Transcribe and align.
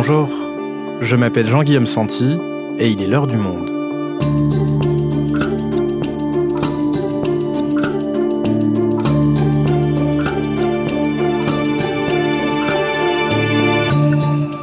Bonjour, 0.00 0.28
je 1.00 1.16
m'appelle 1.16 1.48
Jean-Guillaume 1.48 1.88
Santi 1.88 2.36
et 2.78 2.88
il 2.88 3.02
est 3.02 3.08
l'heure 3.08 3.26
du 3.26 3.36
monde. 3.36 3.68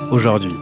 Aujourd'hui, 0.09 0.53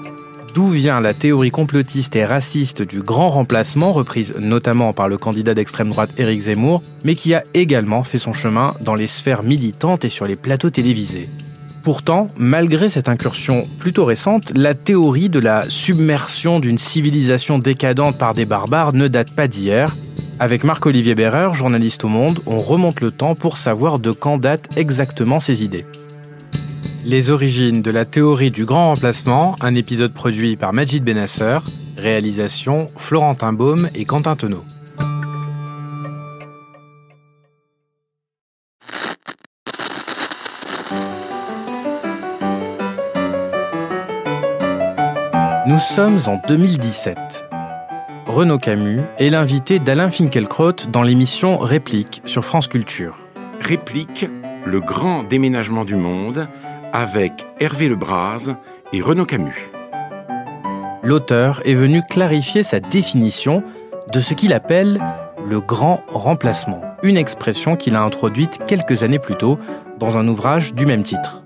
d'où 0.55 0.69
vient 0.69 0.99
la 0.99 1.13
théorie 1.13 1.51
complotiste 1.51 2.15
et 2.15 2.25
raciste 2.25 2.81
du 2.81 3.03
grand 3.03 3.29
remplacement, 3.29 3.91
reprise 3.91 4.33
notamment 4.39 4.91
par 4.91 5.07
le 5.07 5.19
candidat 5.19 5.53
d'extrême 5.53 5.91
droite 5.91 6.15
Éric 6.17 6.41
Zemmour, 6.41 6.81
mais 7.03 7.13
qui 7.13 7.35
a 7.35 7.43
également 7.53 8.01
fait 8.01 8.17
son 8.17 8.33
chemin 8.33 8.73
dans 8.81 8.95
les 8.95 9.07
sphères 9.07 9.43
militantes 9.43 10.03
et 10.03 10.09
sur 10.09 10.25
les 10.25 10.35
plateaux 10.35 10.71
télévisés? 10.71 11.29
Pourtant, 11.83 12.27
malgré 12.37 12.89
cette 12.89 13.09
incursion 13.09 13.67
plutôt 13.77 14.05
récente, 14.05 14.53
la 14.55 14.73
théorie 14.73 15.27
de 15.27 15.39
la 15.39 15.69
submersion 15.69 16.61
d'une 16.61 16.77
civilisation 16.77 17.59
décadente 17.59 18.17
par 18.17 18.33
des 18.33 18.45
barbares 18.45 18.93
ne 18.93 19.09
date 19.09 19.35
pas 19.35 19.49
d'hier. 19.49 19.93
Avec 20.39 20.63
Marc-Olivier 20.63 21.13
Berrer, 21.13 21.53
journaliste 21.53 22.05
au 22.05 22.07
Monde, 22.07 22.39
on 22.45 22.59
remonte 22.59 23.01
le 23.01 23.11
temps 23.11 23.35
pour 23.35 23.57
savoir 23.57 23.99
de 23.99 24.11
quand 24.11 24.37
datent 24.37 24.69
exactement 24.77 25.41
ces 25.41 25.65
idées. 25.65 25.85
Les 27.03 27.31
origines 27.31 27.81
de 27.81 27.91
la 27.91 28.05
théorie 28.05 28.49
du 28.49 28.63
grand 28.63 28.91
remplacement, 28.91 29.57
un 29.59 29.75
épisode 29.75 30.13
produit 30.13 30.55
par 30.55 30.71
Majid 30.71 31.03
Benasser, 31.03 31.57
réalisation 31.97 32.91
Florentin 32.95 33.51
Baume 33.51 33.89
et 33.93 34.05
Quentin 34.05 34.37
Tonneau. 34.37 34.63
Sommes 45.83 46.19
en 46.27 46.39
2017. 46.47 47.43
Renaud 48.25 48.57
Camus 48.57 49.01
est 49.19 49.29
l'invité 49.29 49.79
d'Alain 49.79 50.09
Finkielkraut 50.09 50.87
dans 50.89 51.03
l'émission 51.03 51.57
Réplique 51.57 52.21
sur 52.25 52.45
France 52.45 52.67
Culture. 52.69 53.17
Réplique, 53.59 54.25
le 54.65 54.79
grand 54.79 55.23
déménagement 55.23 55.83
du 55.83 55.95
monde, 55.95 56.47
avec 56.93 57.45
Hervé 57.59 57.89
Lebras 57.89 58.47
et 58.93 59.01
Renaud 59.01 59.25
Camus. 59.25 59.71
L'auteur 61.03 61.61
est 61.65 61.75
venu 61.75 62.01
clarifier 62.09 62.63
sa 62.63 62.79
définition 62.79 63.61
de 64.11 64.21
ce 64.21 64.33
qu'il 64.33 64.53
appelle 64.53 65.01
le 65.45 65.59
grand 65.59 66.01
remplacement, 66.07 66.81
une 67.03 67.17
expression 67.17 67.75
qu'il 67.75 67.95
a 67.95 68.01
introduite 68.01 68.61
quelques 68.67 69.03
années 69.03 69.19
plus 69.19 69.35
tôt 69.35 69.59
dans 69.99 70.17
un 70.17 70.29
ouvrage 70.29 70.73
du 70.73 70.85
même 70.85 71.03
titre. 71.03 71.42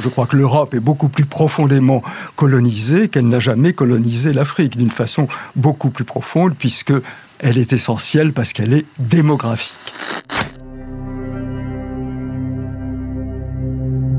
Je 0.00 0.08
crois 0.08 0.26
que 0.26 0.36
l'Europe 0.36 0.74
est 0.74 0.80
beaucoup 0.80 1.08
plus 1.08 1.24
profondément 1.24 2.02
colonisée 2.36 3.08
qu'elle 3.08 3.28
n'a 3.28 3.40
jamais 3.40 3.72
colonisé 3.72 4.32
l'Afrique, 4.32 4.76
d'une 4.76 4.90
façon 4.90 5.26
beaucoup 5.56 5.90
plus 5.90 6.04
profonde, 6.04 6.54
puisque 6.56 6.92
elle 7.40 7.58
est 7.58 7.72
essentielle 7.72 8.32
parce 8.32 8.52
qu'elle 8.52 8.72
est 8.72 8.86
démographique. 9.00 9.76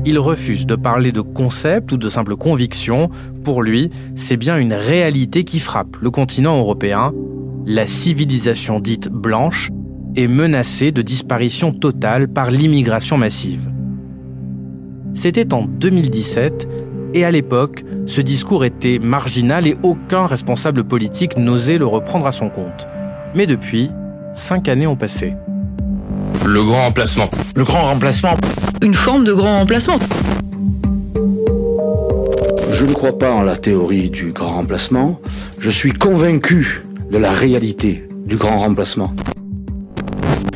Il 0.06 0.18
refuse 0.18 0.66
de 0.66 0.76
parler 0.76 1.12
de 1.12 1.20
concept 1.20 1.92
ou 1.92 1.96
de 1.96 2.08
simple 2.08 2.36
conviction. 2.36 3.10
Pour 3.44 3.62
lui, 3.62 3.90
c'est 4.16 4.38
bien 4.38 4.56
une 4.56 4.72
réalité 4.72 5.44
qui 5.44 5.60
frappe 5.60 5.96
le 6.00 6.10
continent 6.10 6.58
européen. 6.58 7.12
La 7.66 7.86
civilisation 7.86 8.80
dite 8.80 9.08
blanche 9.08 9.70
est 10.16 10.26
menacée 10.26 10.90
de 10.90 11.02
disparition 11.02 11.72
totale 11.72 12.28
par 12.28 12.50
l'immigration 12.50 13.18
massive. 13.18 13.70
C'était 15.14 15.52
en 15.52 15.64
2017 15.64 16.68
et 17.14 17.24
à 17.24 17.30
l'époque, 17.30 17.84
ce 18.06 18.20
discours 18.20 18.64
était 18.64 18.98
marginal 18.98 19.66
et 19.66 19.74
aucun 19.82 20.26
responsable 20.26 20.84
politique 20.84 21.36
n'osait 21.36 21.78
le 21.78 21.86
reprendre 21.86 22.26
à 22.26 22.32
son 22.32 22.48
compte. 22.48 22.86
Mais 23.34 23.46
depuis, 23.46 23.90
cinq 24.34 24.68
années 24.68 24.86
ont 24.86 24.96
passé. 24.96 25.34
Le 26.46 26.62
grand 26.64 26.82
remplacement. 26.82 27.28
Le 27.56 27.64
grand 27.64 27.82
remplacement. 27.82 28.34
Une 28.82 28.94
forme 28.94 29.24
de 29.24 29.32
grand 29.32 29.58
remplacement. 29.58 29.98
Je 32.72 32.84
ne 32.84 32.92
crois 32.92 33.18
pas 33.18 33.32
en 33.32 33.42
la 33.42 33.56
théorie 33.56 34.08
du 34.08 34.32
grand 34.32 34.54
remplacement. 34.54 35.20
Je 35.58 35.70
suis 35.70 35.92
convaincu 35.92 36.82
de 37.10 37.18
la 37.18 37.32
réalité 37.32 38.08
du 38.24 38.36
grand 38.36 38.60
remplacement. 38.60 39.12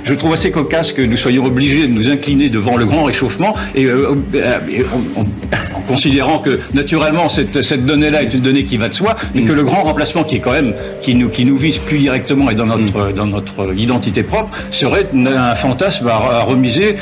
Je 0.05 0.13
trouve 0.13 0.35
assez 0.35 0.51
cocasse 0.51 0.93
que 0.93 1.01
nous 1.01 1.17
soyons 1.17 1.47
obligés 1.47 1.89
de 1.89 1.93
nous 1.93 2.11
incliner 2.11 2.51
devant 2.51 2.77
le 2.77 2.85
grand 2.85 3.05
réchauffement 3.05 3.55
et, 3.75 3.87
euh, 3.87 4.15
euh, 4.35 4.83
en, 5.17 5.81
considérant 5.89 6.39
que 6.39 6.61
naturellement 6.75 7.29
cette, 7.31 7.63
cette 7.63 7.87
donnée-là 7.87 8.23
est 8.23 8.35
une 8.35 8.41
donnée 8.41 8.67
qui 8.67 8.77
va 8.77 8.89
de 8.89 8.95
soi, 8.95 9.17
mais 9.35 9.45
que 9.45 9.53
le 9.53 9.65
grand 9.65 9.83
remplacement 9.83 10.25
qui 10.25 10.37
est 10.37 10.41
quand 10.41 10.53
même 10.53 10.75
qui 11.01 11.15
nous 11.15 11.31
qui 11.31 11.45
nous 11.45 11.57
vise 11.57 11.79
plus 11.79 11.99
directement 11.99 12.51
et 12.51 12.55
dans 12.55 12.67
notre 12.67 13.13
dans 13.13 13.27
notre 13.27 13.75
identité 13.75 14.23
propre 14.23 14.51
serait 14.71 15.09
un 15.15 15.55
fantasme 15.55 16.07
à, 16.09 16.17
à 16.17 16.43
remiser. 16.43 16.97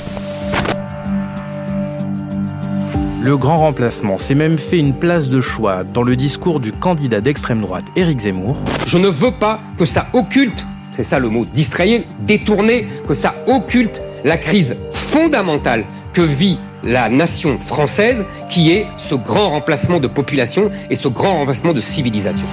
Le 3.25 3.37
grand 3.37 3.59
remplacement 3.59 4.19
s'est 4.19 4.35
même 4.35 4.59
fait 4.59 4.79
une 4.79 4.95
place 4.95 5.29
de 5.29 5.41
choix 5.41 5.85
dans 5.85 6.03
le 6.03 6.17
discours 6.17 6.59
du 6.59 6.73
candidat 6.73 7.21
d'extrême 7.21 7.61
droite 7.61 7.85
Éric 7.95 8.21
Zemmour. 8.21 8.57
Je 8.87 8.99
ne 8.99 9.09
veux 9.09 9.31
pas 9.31 9.61
que 9.79 9.85
ça 9.85 10.07
occulte 10.13 10.65
c'est 10.97 11.05
ça 11.05 11.19
le 11.19 11.29
mot, 11.29 11.45
distrayer, 11.45 12.05
détourner, 12.21 12.87
que 13.09 13.15
ça 13.15 13.35
occulte 13.47 14.01
la 14.25 14.37
crise 14.37 14.77
fondamentale 14.93 15.85
que 16.13 16.23
vit 16.23 16.59
la 16.85 17.09
nation 17.09 17.59
française, 17.59 18.25
qui 18.51 18.73
est 18.73 18.87
ce 18.99 19.15
grand 19.15 19.51
remplacement 19.51 20.01
de 20.01 20.09
population 20.09 20.71
et 20.91 20.95
ce 20.95 21.09
grand 21.09 21.39
remplacement 21.39 21.73
de 21.73 21.81
civilisation. 21.81 22.47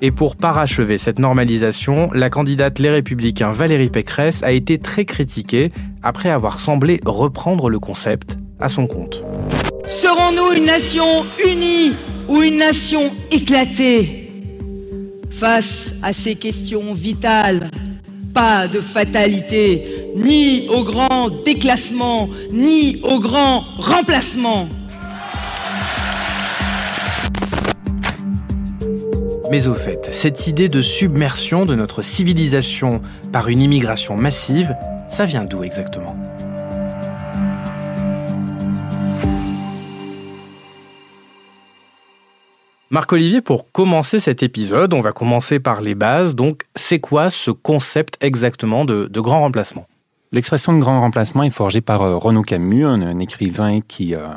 Et 0.00 0.12
pour 0.12 0.36
parachever 0.36 0.96
cette 0.96 1.18
normalisation, 1.18 2.10
la 2.12 2.30
candidate 2.30 2.78
Les 2.78 2.90
Républicains 2.90 3.50
Valérie 3.50 3.90
Pécresse 3.90 4.44
a 4.44 4.52
été 4.52 4.78
très 4.78 5.04
critiquée 5.04 5.70
après 6.02 6.30
avoir 6.30 6.60
semblé 6.60 7.00
reprendre 7.04 7.68
le 7.68 7.80
concept 7.80 8.38
à 8.60 8.68
son 8.68 8.86
compte. 8.86 9.24
Serons-nous 9.88 10.52
une 10.52 10.66
nation 10.66 11.24
unie 11.44 11.94
ou 12.28 12.42
une 12.42 12.58
nation 12.58 13.10
éclatée? 13.32 14.17
Face 15.38 15.92
à 16.02 16.12
ces 16.12 16.34
questions 16.34 16.94
vitales, 16.94 17.70
pas 18.34 18.66
de 18.66 18.80
fatalité, 18.80 20.10
ni 20.16 20.68
au 20.68 20.82
grand 20.82 21.30
déclassement, 21.44 22.28
ni 22.52 23.00
au 23.04 23.20
grand 23.20 23.62
remplacement. 23.76 24.68
Mais 29.50 29.68
au 29.68 29.74
fait, 29.74 30.08
cette 30.10 30.48
idée 30.48 30.68
de 30.68 30.82
submersion 30.82 31.66
de 31.66 31.76
notre 31.76 32.02
civilisation 32.02 33.00
par 33.32 33.48
une 33.48 33.62
immigration 33.62 34.16
massive, 34.16 34.74
ça 35.08 35.24
vient 35.24 35.44
d'où 35.44 35.62
exactement? 35.62 36.16
Marc-Olivier, 42.90 43.42
pour 43.42 43.70
commencer 43.70 44.18
cet 44.18 44.42
épisode, 44.42 44.94
on 44.94 45.02
va 45.02 45.12
commencer 45.12 45.60
par 45.60 45.82
les 45.82 45.94
bases. 45.94 46.34
Donc, 46.34 46.62
c'est 46.74 47.00
quoi 47.00 47.28
ce 47.28 47.50
concept 47.50 48.16
exactement 48.22 48.86
de, 48.86 49.20
grand 49.20 49.40
remplacement? 49.40 49.86
L'expression 50.32 50.72
de 50.72 50.78
grand 50.78 51.00
remplacement 51.00 51.42
est 51.42 51.50
forgée 51.50 51.82
par 51.82 52.02
euh, 52.02 52.16
Renaud 52.16 52.42
Camus, 52.42 52.86
un, 52.86 53.18
écrivain 53.18 53.80
qui, 53.86 54.14
euh, 54.14 54.28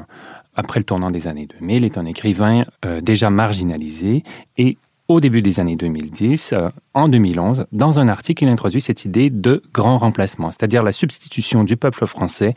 après 0.53 0.81
le 0.81 0.83
tournant 0.83 1.11
des 1.11 1.29
années 1.29 1.47
2000, 1.47 1.85
est 1.85 1.97
un 1.97 2.05
écrivain 2.05 2.65
euh, 2.83 2.99
déjà 2.99 3.29
marginalisé 3.29 4.23
et 4.57 4.77
au 5.07 5.21
début 5.21 5.41
des 5.41 5.59
années 5.59 5.75
2010, 5.75 6.53
en 6.93 7.09
2011, 7.09 7.65
dans 7.73 7.99
un 7.99 8.07
article, 8.07 8.45
il 8.45 8.49
introduit 8.49 8.79
cette 8.79 9.03
idée 9.03 9.29
de 9.29 9.61
grand 9.73 9.97
remplacement, 9.97 10.51
c'est-à-dire 10.51 10.83
la 10.83 10.93
substitution 10.93 11.65
du 11.65 11.75
peuple 11.75 12.05
français 12.05 12.55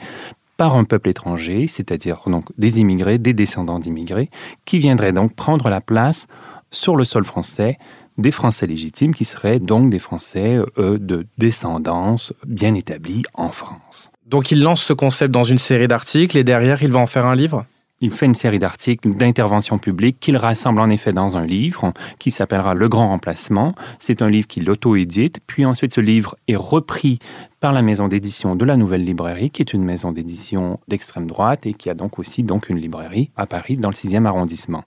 par 0.57 0.77
un 0.77 0.85
peuple 0.85 1.09
étranger, 1.09 1.67
c'est-à-dire 1.67 2.25
des 2.59 2.81
immigrés, 2.81 3.19
des 3.19 3.33
descendants 3.33 3.79
d'immigrés, 3.79 4.31
qui 4.65 4.79
viendraient 4.79 5.13
donc 5.13 5.35
prendre 5.35 5.69
la 5.69 5.81
place 5.81 6.27
sur 6.71 6.97
le 6.97 7.05
sol 7.05 7.25
français 7.25 7.79
des 8.19 8.31
Français 8.31 8.67
légitimes, 8.67 9.15
qui 9.15 9.25
seraient 9.25 9.59
donc 9.59 9.91
des 9.91 9.99
Français 9.99 10.59
euh, 10.79 10.99
de 10.99 11.27
descendance 11.39 12.33
bien 12.47 12.75
établie 12.75 13.23
en 13.35 13.49
France. 13.49 14.11
Donc 14.27 14.51
il 14.51 14.63
lance 14.63 14.83
ce 14.83 14.93
concept 14.93 15.33
dans 15.33 15.45
une 15.45 15.59
série 15.59 15.89
d'articles 15.89 16.39
et 16.39 16.45
derrière 16.45 16.83
il 16.83 16.93
va 16.93 17.01
en 17.01 17.07
faire 17.07 17.27
un 17.27 17.35
livre? 17.35 17.67
Il 18.05 18.13
fait 18.13 18.27
une 18.27 18.35
série 18.35 18.59
d'articles 18.59 19.15
d'intervention 19.15 19.79
publique 19.79 20.19
qu'il 20.21 20.37
rassemble 20.37 20.81
en 20.81 20.91
effet 20.91 21.15
dans 21.15 21.39
un 21.39 21.47
livre 21.47 21.95
qui 22.19 22.31
s'appellera 22.31 22.75
Le 22.75 22.87
Grand 22.87 23.09
Remplacement. 23.09 23.75
C'est 23.99 24.21
un 24.21 24.29
livre 24.29 24.47
qu'il 24.47 24.69
auto-édite, 24.69 25.41
puis 25.47 25.65
ensuite 25.65 25.95
ce 25.95 26.03
livre 26.03 26.37
est 26.47 26.55
repris 26.55 27.19
par 27.61 27.73
la 27.73 27.81
maison 27.81 28.07
d'édition 28.07 28.57
de 28.57 28.65
la 28.67 28.77
Nouvelle 28.77 29.05
Librairie, 29.05 29.51
qui 29.51 29.63
est 29.63 29.73
une 29.73 29.85
maison 29.85 30.13
d'édition 30.13 30.81
d'extrême 30.87 31.27
droite 31.27 31.65
et 31.65 31.73
qui 31.73 31.89
a 31.89 31.95
donc 31.95 32.19
aussi 32.19 32.43
donc 32.43 32.69
une 32.69 32.77
librairie 32.77 33.31
à 33.37 33.47
Paris 33.47 33.79
dans 33.79 33.89
le 33.89 33.95
6e 33.95 34.27
arrondissement. 34.27 34.85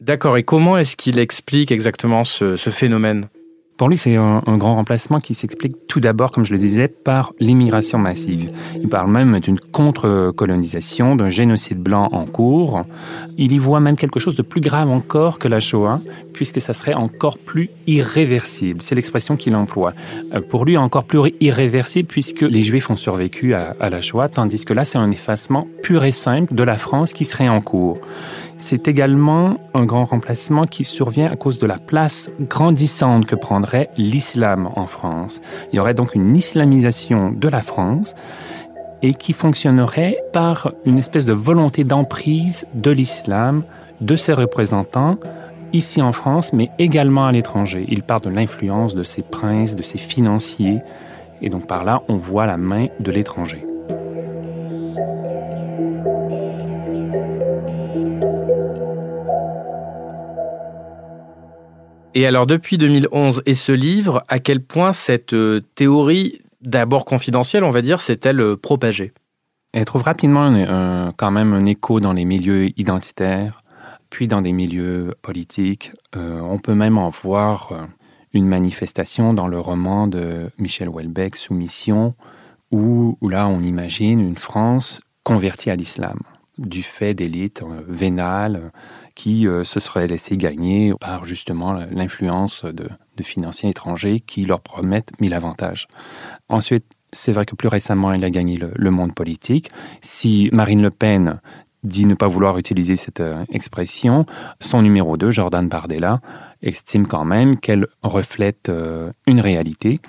D'accord, 0.00 0.38
et 0.38 0.42
comment 0.42 0.78
est-ce 0.78 0.96
qu'il 0.96 1.18
explique 1.18 1.70
exactement 1.70 2.24
ce, 2.24 2.56
phénomène? 2.56 3.26
Pour 3.76 3.88
lui, 3.88 3.96
c'est 3.96 4.14
un, 4.14 4.40
grand 4.56 4.76
remplacement 4.76 5.18
qui 5.18 5.34
s'explique 5.34 5.88
tout 5.88 5.98
d'abord, 5.98 6.30
comme 6.30 6.44
je 6.44 6.52
le 6.52 6.60
disais, 6.60 6.86
par 6.86 7.32
l'immigration 7.40 7.98
massive. 7.98 8.52
Il 8.80 8.88
parle 8.88 9.10
même 9.10 9.40
d'une 9.40 9.58
contre-colonisation, 9.58 11.16
d'un 11.16 11.30
génocide 11.30 11.78
blanc 11.78 12.08
en 12.12 12.24
cours. 12.24 12.82
Il 13.36 13.50
y 13.50 13.58
voit 13.58 13.80
même 13.80 13.96
quelque 13.96 14.20
chose 14.20 14.36
de 14.36 14.42
plus 14.42 14.60
grave 14.60 14.90
encore 14.90 15.40
que 15.40 15.48
la 15.48 15.58
Shoah, 15.58 16.00
puisque 16.32 16.60
ça 16.60 16.72
serait 16.72 16.94
encore 16.94 17.36
plus 17.36 17.68
irréversible. 17.88 18.80
C'est 18.80 18.94
l'expression 18.94 19.36
qu'il 19.36 19.56
emploie. 19.56 19.92
Euh, 20.32 20.40
pour 20.40 20.64
lui, 20.64 20.76
encore 20.76 21.04
plus 21.04 21.32
irréversible, 21.40 22.06
puisque 22.06 22.42
les 22.42 22.62
Juifs 22.62 22.90
ont 22.90 22.96
survécu 22.96 23.54
à, 23.54 23.74
à 23.80 23.90
la 23.90 24.00
Shoah, 24.00 24.28
tandis 24.28 24.64
que 24.64 24.72
là, 24.72 24.84
c'est 24.84 24.98
un 24.98 25.10
effacement 25.10 25.66
pur 25.82 26.04
et 26.04 26.12
simple 26.12 26.54
de 26.54 26.62
la 26.62 26.78
France 26.78 27.12
qui 27.12 27.24
serait 27.24 27.48
en 27.48 27.60
cours. 27.60 27.98
C'est 28.56 28.88
également 28.88 29.56
un 29.74 29.84
grand 29.84 30.04
remplacement 30.04 30.66
qui 30.66 30.84
survient 30.84 31.30
à 31.30 31.36
cause 31.36 31.58
de 31.58 31.66
la 31.66 31.78
place 31.78 32.30
grandissante 32.40 33.26
que 33.26 33.34
prendrait 33.34 33.90
l'islam 33.96 34.70
en 34.76 34.86
France. 34.86 35.40
Il 35.72 35.76
y 35.76 35.78
aurait 35.80 35.94
donc 35.94 36.14
une 36.14 36.36
islamisation 36.36 37.32
de 37.32 37.48
la 37.48 37.60
France 37.60 38.14
et 39.02 39.14
qui 39.14 39.32
fonctionnerait 39.32 40.16
par 40.32 40.72
une 40.84 40.98
espèce 40.98 41.24
de 41.24 41.32
volonté 41.32 41.84
d'emprise 41.84 42.66
de 42.74 42.90
l'islam, 42.90 43.64
de 44.00 44.16
ses 44.16 44.32
représentants, 44.32 45.18
ici 45.72 46.00
en 46.00 46.12
France, 46.12 46.52
mais 46.52 46.70
également 46.78 47.26
à 47.26 47.32
l'étranger. 47.32 47.84
Il 47.88 48.02
part 48.02 48.20
de 48.20 48.30
l'influence 48.30 48.94
de 48.94 49.02
ses 49.02 49.22
princes, 49.22 49.74
de 49.74 49.82
ses 49.82 49.98
financiers, 49.98 50.80
et 51.42 51.50
donc 51.50 51.66
par 51.66 51.84
là, 51.84 52.02
on 52.08 52.16
voit 52.16 52.46
la 52.46 52.56
main 52.56 52.86
de 53.00 53.10
l'étranger. 53.10 53.66
Et 62.16 62.26
alors 62.26 62.46
depuis 62.46 62.78
2011 62.78 63.42
et 63.44 63.56
ce 63.56 63.72
livre, 63.72 64.22
à 64.28 64.38
quel 64.38 64.62
point 64.62 64.92
cette 64.92 65.34
euh, 65.34 65.60
théorie, 65.74 66.40
d'abord 66.60 67.04
confidentielle, 67.04 67.64
on 67.64 67.70
va 67.70 67.82
dire, 67.82 68.00
s'est-elle 68.00 68.40
euh, 68.40 68.56
propagée? 68.56 69.12
Elle 69.72 69.84
trouve 69.84 70.04
rapidement 70.04 70.54
quand 71.16 71.32
même 71.32 71.52
un 71.52 71.64
écho 71.64 71.98
dans 71.98 72.12
les 72.12 72.24
milieux 72.24 72.68
identitaires, 72.78 73.62
puis 74.08 74.28
dans 74.28 74.40
des 74.40 74.52
milieux 74.52 75.16
politiques. 75.20 75.90
Euh, 76.14 76.38
on 76.42 76.60
peut 76.60 76.76
même 76.76 76.96
en 76.96 77.08
voir 77.08 77.88
une 78.32 78.46
manifestation 78.46 79.34
dans 79.34 79.48
le 79.48 79.58
roman 79.58 80.06
de 80.06 80.48
Michel 80.58 80.88
Houellebecq, 80.88 81.34
Soumission, 81.34 82.14
où, 82.70 83.18
où 83.20 83.28
là 83.28 83.48
on 83.48 83.62
imagine 83.62 84.20
une 84.20 84.38
France 84.38 85.00
convertie 85.24 85.70
à 85.70 85.76
l'islam, 85.76 86.20
du 86.58 86.82
fait 86.82 87.14
d'élites 87.14 87.64
vénales 87.88 88.70
qui 89.14 89.46
euh, 89.46 89.64
se 89.64 89.80
seraient 89.80 90.06
laissés 90.06 90.36
gagner 90.36 90.92
par 91.00 91.24
justement 91.24 91.72
l'influence 91.72 92.64
de, 92.64 92.88
financiers 93.22 93.70
étrangers 93.70 94.20
qui 94.20 94.44
leur 94.44 94.60
promettent 94.60 95.10
mille 95.20 95.34
avantages. 95.34 95.86
Ensuite, 96.48 96.84
c'est 97.12 97.32
vrai 97.32 97.46
que 97.46 97.54
plus 97.54 97.68
récemment, 97.68 98.12
il 98.12 98.24
a 98.24 98.30
gagné 98.30 98.58
le, 98.58 98.90
monde 98.90 99.14
politique. 99.14 99.70
Si 100.02 100.50
Marine 100.52 100.82
Le 100.82 100.90
Pen 100.90 101.40
dit 101.84 102.06
ne 102.06 102.14
pas 102.14 102.26
vouloir 102.26 102.58
utiliser 102.58 102.96
cette 102.96 103.20
euh, 103.20 103.44
expression, 103.50 104.26
son 104.60 104.82
numéro 104.82 105.16
2, 105.16 105.30
Jordan 105.30 105.68
Bardella, 105.68 106.20
estime 106.62 107.06
quand 107.06 107.24
même 107.24 107.58
qu'elle 107.58 107.86
reflète 108.02 108.68
euh, 108.68 109.12
une 109.26 109.40
réalité. 109.40 110.00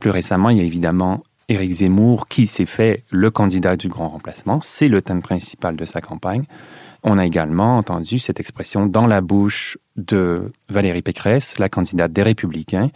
Plus 0.00 0.10
récemment, 0.10 0.50
il 0.50 0.58
y 0.58 0.60
a 0.60 0.64
évidemment 0.64 1.22
Éric 1.48 1.72
Zemmour 1.72 2.28
qui 2.28 2.46
s'est 2.46 2.66
fait 2.66 3.04
le 3.10 3.30
candidat 3.30 3.76
du 3.76 3.88
grand 3.88 4.08
remplacement. 4.08 4.60
C'est 4.60 4.88
le 4.88 5.02
thème 5.02 5.22
principal 5.22 5.76
de 5.76 5.84
sa 5.84 6.00
campagne. 6.00 6.44
On 7.04 7.18
a 7.18 7.26
également 7.26 7.78
entendu 7.78 8.18
cette 8.18 8.38
expression 8.38 8.86
dans 8.86 9.06
la 9.06 9.20
bouche 9.20 9.76
de 9.96 10.52
Valérie 10.68 11.02
Pécresse, 11.02 11.58
la 11.58 11.68
candidate 11.68 12.12
des 12.12 12.22
Républicains, 12.22 12.90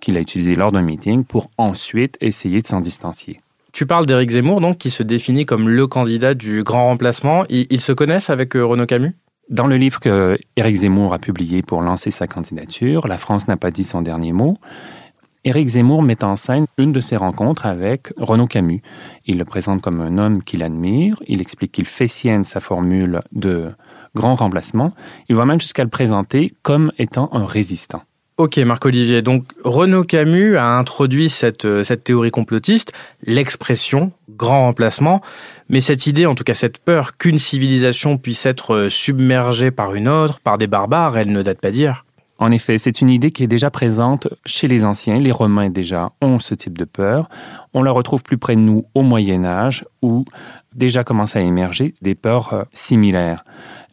qu'il 0.00 0.16
a 0.16 0.20
utilisée 0.20 0.56
lors 0.56 0.72
d'un 0.72 0.82
meeting 0.82 1.24
pour 1.24 1.48
ensuite 1.58 2.16
essayer 2.20 2.60
de 2.60 2.66
s'en 2.66 2.80
distancier. 2.80 3.40
Tu 3.72 3.86
parles 3.86 4.04
d'Éric 4.04 4.30
Zemmour, 4.30 4.60
donc, 4.60 4.78
qui 4.78 4.90
se 4.90 5.02
définit 5.02 5.46
comme 5.46 5.68
le 5.68 5.86
candidat 5.86 6.34
du 6.34 6.62
grand 6.62 6.88
remplacement. 6.88 7.44
Ils, 7.48 7.80
se 7.80 7.92
connaissent 7.92 8.28
avec 8.28 8.54
euh, 8.54 8.64
Renaud 8.66 8.84
Camus? 8.84 9.16
Dans 9.48 9.66
le 9.66 9.76
livre 9.76 9.98
que 9.98 10.38
Éric 10.56 10.76
Zemmour 10.76 11.14
a 11.14 11.18
publié 11.18 11.62
pour 11.62 11.82
lancer 11.82 12.10
sa 12.10 12.26
candidature, 12.26 13.06
La 13.08 13.18
France 13.18 13.48
n'a 13.48 13.56
pas 13.56 13.70
dit 13.70 13.84
son 13.84 14.02
dernier 14.02 14.32
mot, 14.32 14.58
Éric 15.44 15.68
Zemmour 15.68 16.02
met 16.02 16.22
en 16.22 16.36
scène 16.36 16.66
une 16.78 16.92
de 16.92 17.00
ses 17.00 17.16
rencontres 17.16 17.66
avec 17.66 18.12
Renaud 18.16 18.46
Camus. 18.46 18.80
Il 19.26 19.38
le 19.38 19.44
présente 19.44 19.82
comme 19.82 20.00
un 20.00 20.16
homme 20.16 20.44
qu'il 20.44 20.62
admire, 20.62 21.20
il 21.26 21.40
explique 21.40 21.72
qu'il 21.72 21.86
fait 21.86 22.06
sienne 22.06 22.44
sa 22.44 22.60
formule 22.60 23.20
de 23.32 23.70
grand 24.14 24.36
remplacement, 24.36 24.92
il 25.28 25.34
va 25.34 25.44
même 25.44 25.60
jusqu'à 25.60 25.82
le 25.82 25.90
présenter 25.90 26.52
comme 26.62 26.92
étant 26.98 27.28
un 27.32 27.44
résistant. 27.44 28.02
Ok, 28.38 28.56
Marc-Olivier. 28.58 29.20
Donc, 29.20 29.44
Renaud 29.62 30.04
Camus 30.04 30.56
a 30.56 30.78
introduit 30.78 31.28
cette, 31.28 31.64
euh, 31.64 31.84
cette 31.84 32.02
théorie 32.02 32.30
complotiste, 32.30 32.92
l'expression 33.24 34.10
grand 34.30 34.64
remplacement. 34.64 35.20
Mais 35.68 35.80
cette 35.80 36.06
idée, 36.06 36.24
en 36.26 36.34
tout 36.34 36.44
cas 36.44 36.54
cette 36.54 36.78
peur 36.78 37.16
qu'une 37.18 37.38
civilisation 37.38 38.16
puisse 38.16 38.46
être 38.46 38.74
euh, 38.74 38.88
submergée 38.88 39.70
par 39.70 39.94
une 39.94 40.08
autre, 40.08 40.40
par 40.40 40.56
des 40.56 40.66
barbares, 40.66 41.18
elle 41.18 41.30
ne 41.30 41.42
date 41.42 41.60
pas 41.60 41.70
d'hier. 41.70 42.04
En 42.42 42.50
effet, 42.50 42.76
c'est 42.76 43.00
une 43.00 43.08
idée 43.08 43.30
qui 43.30 43.44
est 43.44 43.46
déjà 43.46 43.70
présente 43.70 44.26
chez 44.44 44.66
les 44.66 44.84
anciens. 44.84 45.20
Les 45.20 45.30
Romains 45.30 45.70
déjà 45.70 46.10
ont 46.20 46.40
ce 46.40 46.56
type 46.56 46.76
de 46.76 46.84
peur. 46.84 47.28
On 47.72 47.84
la 47.84 47.92
retrouve 47.92 48.24
plus 48.24 48.36
près 48.36 48.56
de 48.56 48.60
nous 48.60 48.84
au 48.96 49.02
Moyen 49.02 49.44
Âge 49.44 49.84
où 50.02 50.24
déjà 50.74 51.04
commencent 51.04 51.36
à 51.36 51.40
émerger 51.40 51.94
des 52.02 52.16
peurs 52.16 52.52
euh, 52.52 52.64
similaires. 52.72 53.44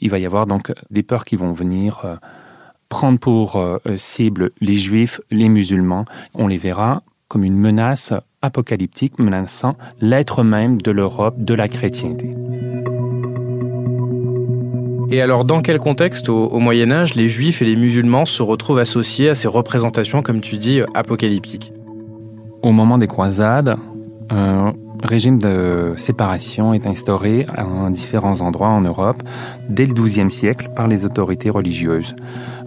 Il 0.02 0.10
va 0.10 0.18
y 0.18 0.26
avoir 0.26 0.48
donc 0.48 0.74
des 0.90 1.04
peurs 1.04 1.26
qui 1.26 1.36
vont 1.36 1.54
venir 1.54 2.02
euh, 2.06 2.16
prendre 2.90 3.20
pour 3.20 3.58
euh, 3.58 3.78
cible 3.98 4.50
les 4.62 4.78
juifs, 4.78 5.22
les 5.30 5.48
musulmans. 5.48 6.06
On 6.34 6.48
les 6.48 6.58
verra 6.58 7.04
comme 7.28 7.44
une 7.44 7.56
menace 7.56 8.14
apocalyptique 8.42 9.20
menaçant 9.20 9.76
l'être 10.02 10.42
même 10.42 10.82
de 10.82 10.90
l'Europe, 10.90 11.36
de 11.38 11.54
la 11.54 11.68
chrétienté. 11.68 12.36
Et 15.12 15.22
alors, 15.22 15.44
dans 15.44 15.62
quel 15.62 15.80
contexte, 15.80 16.30
au, 16.30 16.60
Moyen 16.60 16.92
Âge, 16.92 17.16
les 17.16 17.28
juifs 17.28 17.64
et 17.64 17.66
les 17.66 17.76
musulmans 17.76 18.26
se 18.26 18.44
retrouvent 18.44 18.78
associés 18.78 19.30
à 19.30 19.36
ces 19.36 19.48
représentations, 19.48 20.22
comme 20.22 20.40
tu 20.40 20.58
dis, 20.58 20.82
apocalyptiques? 20.94 21.74
Au 22.62 22.72
moment 22.72 23.00
des 23.00 23.08
croisades, 23.08 23.78
un 24.30 24.74
régime 25.04 25.40
de 25.40 25.94
séparation 25.98 26.74
est 26.74 26.86
instauré 26.86 27.46
à 27.56 27.66
différents 27.90 28.42
endroits 28.42 28.70
en 28.70 28.82
Europe 28.82 29.24
dès 29.70 29.86
le 29.86 29.94
XIIe 29.94 30.32
siècle 30.32 30.70
par 30.76 30.88
les 30.88 31.06
autorités 31.06 31.50
religieuses. 31.50 32.16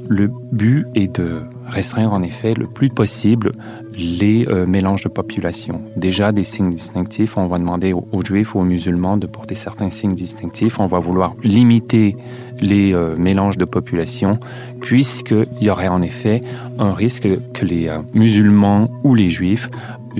Le 0.08 0.31
but 0.50 0.87
est 0.94 1.17
de 1.17 1.43
restreindre 1.69 2.12
en 2.12 2.23
effet 2.23 2.55
le 2.55 2.67
plus 2.67 2.90
possible 2.90 3.52
les 3.96 4.46
euh, 4.49 4.67
mélanges 4.67 5.05
de 5.05 5.08
population. 5.08 5.81
Déjà 5.96 6.32
des 6.32 6.44
signes 6.44 6.70
distinctifs, 6.70 7.37
on 7.37 7.46
va 7.46 7.58
demander 7.58 7.93
aux, 7.93 8.25
juifs 8.25 8.55
ou 8.55 8.60
aux 8.60 8.65
musulmans 8.65 9.17
de 9.17 9.27
porter 9.27 9.55
certains 9.55 9.91
signes 9.91 10.15
distinctifs. 10.15 10.81
On 10.81 10.86
va 10.86 10.98
vouloir 10.98 11.34
limiter 11.43 12.17
les 12.60 12.94
euh, 12.94 13.17
mélanges 13.17 13.58
de 13.58 13.65
population 13.65 14.39
puisqu'il 14.81 15.46
y 15.60 15.70
aurait 15.70 15.89
en 15.89 16.03
effet 16.03 16.43
un 16.79 16.93
risque 16.93 17.29
que 17.53 17.65
les 17.65 17.89
euh, 17.89 17.98
musulmans 18.15 18.91
ou 19.05 19.15
les 19.15 19.31
juifs 19.31 19.70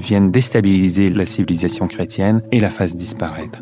viennent 0.01 0.31
déstabiliser 0.31 1.11
la 1.11 1.27
civilisation 1.27 1.87
chrétienne 1.87 2.43
et 2.53 2.61
la 2.61 2.71
fassent 2.71 2.97
disparaître. 2.97 3.61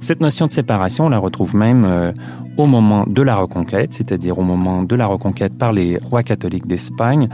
Cette 0.00 0.20
notion 0.20 0.46
de 0.46 0.52
séparation, 0.52 1.06
on 1.06 1.08
la 1.10 1.18
retrouve 1.18 1.54
même 1.54 1.84
euh, 1.84 2.12
au 2.56 2.66
moment 2.66 3.04
de 3.06 3.22
la 3.22 3.34
reconquête, 3.34 3.92
c'est-à-dire 3.92 4.38
au 4.38 4.42
moment 4.42 4.82
de 4.82 4.94
la 4.94 5.06
reconquête 5.06 5.56
par 5.58 5.72
les 5.72 5.98
rois 5.98 6.22
catholiques 6.22 6.66
d'Espagne 6.66 7.28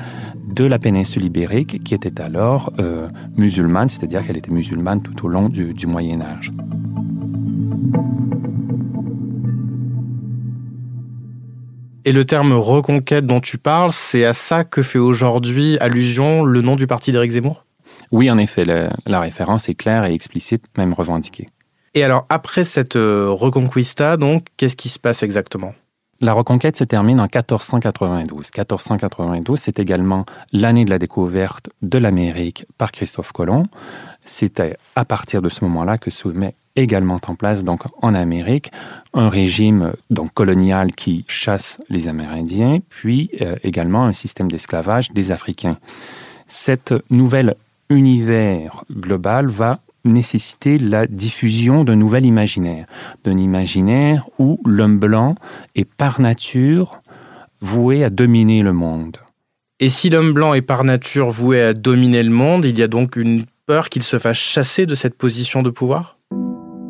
de 0.52 0.64
la 0.64 0.78
péninsule 0.78 1.25
ibérique, 1.25 1.83
qui 1.85 1.95
était 1.95 2.21
alors 2.21 2.73
euh, 2.78 3.09
musulmane, 3.37 3.88
c'est-à-dire 3.88 4.26
qu'elle 4.26 4.37
était 4.37 4.50
musulmane 4.50 5.00
tout 5.00 5.26
au 5.26 5.28
long 5.28 5.49
du, 5.49 5.75
du 5.75 5.87
Moyen 5.87 6.21
Âge. 6.21 6.52
Et 12.04 12.12
le 12.12 12.25
terme 12.25 12.52
reconquête 12.52 13.26
dont 13.26 13.40
tu 13.40 13.59
parles, 13.59 13.90
c'est 13.90 14.25
à 14.25 14.33
ça 14.33 14.62
que 14.62 14.83
fait 14.83 15.00
aujourd'hui 15.00 15.76
allusion 15.78 16.45
le 16.45 16.62
nom 16.62 16.76
du 16.76 16.87
parti 16.87 17.11
d'Éric 17.11 17.33
Zemmour? 17.33 17.65
Oui, 18.12 18.30
en 18.30 18.38
effet, 18.38 18.64
la 18.64 19.20
référence 19.20 19.68
est 19.68 19.74
claire 19.74 20.04
et 20.04 20.14
explicite, 20.14 20.64
même 20.76 20.92
revendiquée. 20.92 21.48
Et 21.96 22.04
alors, 22.04 22.26
après 22.28 22.64
cette 22.64 22.96
euh, 22.96 23.30
Reconquista, 23.30 24.18
donc, 24.18 24.48
qu'est-ce 24.58 24.76
qui 24.76 24.90
se 24.90 24.98
passe 24.98 25.22
exactement? 25.22 25.72
La 26.20 26.34
reconquête 26.34 26.76
se 26.76 26.84
termine 26.84 27.20
en 27.20 27.24
1492. 27.24 28.50
1492, 28.54 29.58
c'est 29.58 29.78
également 29.78 30.26
l'année 30.52 30.84
de 30.84 30.90
la 30.90 30.98
découverte 30.98 31.70
de 31.80 31.98
l'Amérique 31.98 32.66
par 32.76 32.92
Christophe 32.92 33.32
Colomb. 33.32 33.64
C'était 34.24 34.76
à 34.94 35.04
partir 35.04 35.40
de 35.40 35.48
ce 35.48 35.64
moment-là 35.64 35.96
que 35.96 36.10
se 36.10 36.28
met 36.28 36.54
également 36.74 37.18
en 37.26 37.34
place 37.34 37.64
donc 37.64 37.82
en 38.02 38.14
Amérique 38.14 38.70
un 39.14 39.30
régime 39.30 39.94
donc 40.10 40.34
colonial 40.34 40.92
qui 40.92 41.24
chasse 41.28 41.80
les 41.88 42.08
Amérindiens, 42.08 42.80
puis 42.90 43.30
euh, 43.40 43.56
également 43.62 44.04
un 44.04 44.12
système 44.12 44.50
d'esclavage 44.50 45.12
des 45.12 45.32
Africains. 45.32 45.78
Cette 46.46 46.94
nouvelle 47.10 47.56
univers 47.90 48.84
global 48.90 49.46
va 49.46 49.80
nécessiter 50.04 50.78
la 50.78 51.06
diffusion 51.06 51.84
d'un 51.84 51.96
nouvel 51.96 52.24
imaginaire, 52.24 52.86
d'un 53.24 53.38
imaginaire 53.38 54.28
où 54.38 54.60
l'homme 54.64 54.98
blanc 54.98 55.34
est 55.74 55.84
par 55.84 56.20
nature 56.20 57.02
voué 57.60 58.04
à 58.04 58.10
dominer 58.10 58.62
le 58.62 58.72
monde. 58.72 59.16
Et 59.80 59.90
si 59.90 60.08
l'homme 60.08 60.32
blanc 60.32 60.54
est 60.54 60.62
par 60.62 60.84
nature 60.84 61.30
voué 61.30 61.60
à 61.60 61.74
dominer 61.74 62.22
le 62.22 62.30
monde, 62.30 62.64
il 62.64 62.78
y 62.78 62.82
a 62.82 62.88
donc 62.88 63.16
une 63.16 63.44
peur 63.66 63.88
qu'il 63.88 64.02
se 64.02 64.18
fasse 64.18 64.38
chasser 64.38 64.86
de 64.86 64.94
cette 64.94 65.18
position 65.18 65.62
de 65.62 65.70
pouvoir? 65.70 66.18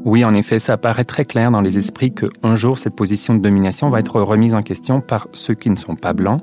Oui, 0.05 0.25
en 0.25 0.35
effet, 0.35 0.61
ça 0.61 0.77
paraît 0.77 1.05
très 1.05 1.25
clair 1.25 1.51
dans 1.51 1.63
les 1.63 1.79
esprits 1.79 2.15
qu'un 2.15 2.55
jour, 2.55 2.79
cette 2.79 2.95
position 2.95 3.35
de 3.35 3.41
domination 3.41 3.91
va 3.91 3.99
être 3.99 4.21
remise 4.21 4.55
en 4.55 4.63
question 4.63 5.01
par 5.01 5.27
ceux 5.33 5.55
qui 5.55 5.69
ne 5.69 5.75
sont 5.75 5.97
pas 5.97 6.13
blancs. 6.13 6.43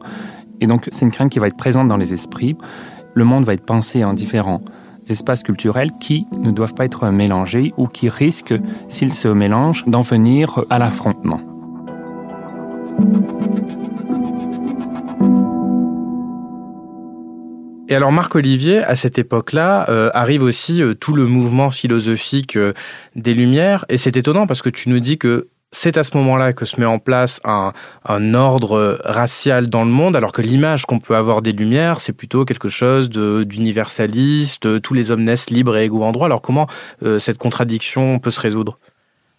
Et 0.59 0.67
donc, 0.67 0.89
c'est 0.91 1.05
une 1.05 1.11
crainte 1.11 1.31
qui 1.31 1.39
va 1.39 1.47
être 1.47 1.55
présente 1.55 1.87
dans 1.87 1.95
les 1.95 2.13
esprits. 2.13 2.57
Le 3.15 3.23
monde 3.25 3.45
va 3.45 3.53
être 3.53 3.65
pensé 3.65 4.03
en 4.03 4.13
différents 4.13 4.61
espaces 5.09 5.43
culturels 5.43 5.91
qui 5.99 6.25
ne 6.31 6.51
doivent 6.51 6.73
pas 6.73 6.85
être 6.85 7.09
mélangés 7.09 7.73
ou 7.77 7.87
qui 7.87 8.09
risquent, 8.09 8.55
s'ils 8.87 9.13
se 9.13 9.27
mélangent, 9.27 9.83
d'en 9.85 10.01
venir 10.01 10.63
à 10.69 10.79
l'affrontement. 10.79 11.41
Et 17.89 17.95
alors 17.95 18.11
Marc 18.11 18.33
Olivier, 18.33 18.83
à 18.83 18.95
cette 18.95 19.19
époque-là, 19.19 19.85
euh, 19.89 20.09
arrive 20.15 20.41
aussi 20.41 20.81
euh, 20.81 20.95
tout 20.95 21.13
le 21.13 21.27
mouvement 21.27 21.69
philosophique 21.69 22.55
euh, 22.55 22.73
des 23.15 23.35
Lumières. 23.35 23.85
Et 23.87 23.97
c'est 23.97 24.17
étonnant 24.17 24.47
parce 24.47 24.63
que 24.63 24.69
tu 24.69 24.89
nous 24.89 24.99
dis 24.99 25.19
que 25.19 25.49
c'est 25.73 25.97
à 25.97 26.05
ce 26.05 26.15
moment-là 26.15 26.53
que 26.53 26.63
se 26.63 26.79
met 26.79 26.85
en 26.85 26.99
place 26.99 27.41
un, 27.43 27.73
ordre 28.33 28.99
racial 29.03 29.67
dans 29.67 29.83
le 29.83 29.91
monde, 29.91 30.15
alors 30.15 30.31
que 30.31 30.41
l'image 30.41 30.85
qu'on 30.85 30.99
peut 30.99 31.15
avoir 31.15 31.41
des 31.41 31.51
Lumières, 31.51 31.99
c'est 31.99 32.13
plutôt 32.13 32.45
quelque 32.45 32.69
chose 32.69 33.09
d'universaliste, 33.09 34.81
tous 34.81 34.93
les 34.93 35.11
hommes 35.11 35.23
naissent 35.23 35.49
libres 35.49 35.75
et 35.75 35.85
égaux 35.85 36.03
en 36.03 36.11
droit. 36.11 36.27
Alors 36.27 36.41
comment 36.41 36.67
cette 37.17 37.37
contradiction 37.37 38.19
peut 38.19 38.31
se 38.31 38.39
résoudre? 38.39 38.77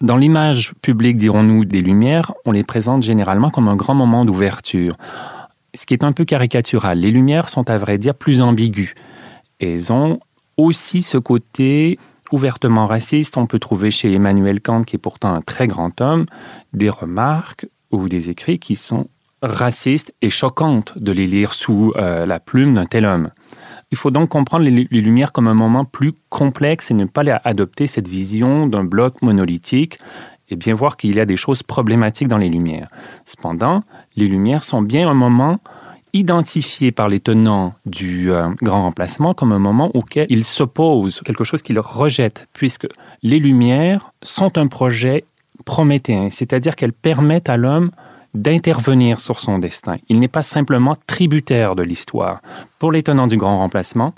Dans 0.01 0.17
l'image 0.17 0.73
publique, 0.81 1.17
dirons-nous, 1.17 1.65
des 1.65 1.81
Lumières, 1.81 2.33
on 2.45 2.51
les 2.51 2.63
présente 2.63 3.01
généralement 3.01 3.49
comme 3.49 3.67
un 3.67 3.75
grand 3.75 3.95
moment 3.95 4.25
d'ouverture 4.25 4.95
ce 5.75 5.85
qui 5.85 5.93
est 5.93 6.03
un 6.03 6.11
peu 6.11 6.25
caricatural. 6.25 6.99
Les 6.99 7.11
Lumières 7.11 7.49
sont 7.49 7.69
à 7.69 7.77
vrai 7.77 7.97
dire 7.97 8.15
plus 8.15 8.41
ambiguës. 8.41 8.93
Elles 9.59 9.91
ont 9.91 10.19
aussi 10.57 11.01
ce 11.01 11.17
côté 11.17 11.99
ouvertement 12.35 12.85
raciste. 12.85 13.37
On 13.37 13.47
peut 13.47 13.59
trouver 13.59 13.89
chez 13.89 14.13
Emmanuel 14.13 14.61
Kant, 14.61 14.81
qui 14.81 14.97
est 14.97 14.99
pourtant 14.99 15.33
un 15.33 15.41
très 15.41 15.67
grand 15.67 15.99
homme, 16.01 16.25
des 16.73 16.89
remarques 16.89 17.67
ou 17.91 18.07
des 18.07 18.29
écrits 18.29 18.59
qui 18.59 18.75
sont 18.75 19.07
racistes 19.41 20.13
et 20.21 20.29
choquantes 20.29 20.97
de 20.97 21.11
les 21.11 21.27
lire 21.27 21.53
sous 21.53 21.93
euh, 21.95 22.25
la 22.25 22.39
plume 22.39 22.75
d'un 22.75 22.85
tel 22.85 23.05
homme. 23.05 23.29
Il 23.91 23.97
faut 23.97 24.11
donc 24.11 24.29
comprendre 24.29 24.65
les, 24.65 24.87
les, 24.89 25.01
Lumières 25.01 25.31
comme 25.31 25.47
un 25.47 25.53
moment 25.53 25.85
plus 25.85 26.13
complexe 26.29 26.91
et 26.91 26.93
ne 26.93 27.05
pas 27.05 27.23
adopter 27.43 27.87
cette 27.87 28.07
vision 28.07 28.67
d'un 28.67 28.83
bloc 28.83 29.21
monolithique 29.21 29.99
et 30.49 30.55
bien 30.55 30.73
voir 30.73 30.97
qu'il 30.97 31.15
y 31.15 31.19
a 31.19 31.25
des 31.25 31.37
choses 31.37 31.63
problématiques 31.63 32.27
dans 32.27 32.37
les 32.37 32.49
Lumières. 32.49 32.89
Cependant, 33.25 33.83
les 34.15 34.27
Lumières 34.27 34.63
sont 34.63 34.81
bien 34.81 35.09
un 35.09 35.13
moment 35.13 35.59
identifié 36.15 36.93
par 36.93 37.09
les 37.09 37.19
tenants 37.19 37.73
du 37.85 38.31
euh, 38.31 38.47
grand 38.61 38.83
remplacement 38.83 39.33
comme 39.33 39.51
un 39.51 39.59
moment 39.59 39.91
auquel 39.93 40.25
ils 40.29 40.45
s'opposent, 40.45 41.19
quelque 41.25 41.43
chose 41.43 41.61
qu'ils 41.61 41.77
rejettent, 41.77 42.47
puisque 42.53 42.87
les 43.21 43.37
Lumières 43.37 44.13
sont 44.23 44.57
un 44.57 44.67
projet 44.67 45.25
prométhéen, 45.65 46.29
c'est-à-dire 46.31 46.77
qu'elles 46.77 46.93
permettent 46.93 47.49
à 47.49 47.57
l'homme 47.57 47.91
d'intervenir 48.33 49.19
sur 49.19 49.41
son 49.41 49.59
destin. 49.59 49.97
Il 50.07 50.21
n'est 50.21 50.29
pas 50.29 50.43
simplement 50.43 50.95
tributaire 51.05 51.75
de 51.75 51.83
l'histoire. 51.83 52.41
Pour 52.79 52.93
les 52.93 53.03
tenants 53.03 53.27
du 53.27 53.35
grand 53.35 53.57
remplacement, 53.57 54.13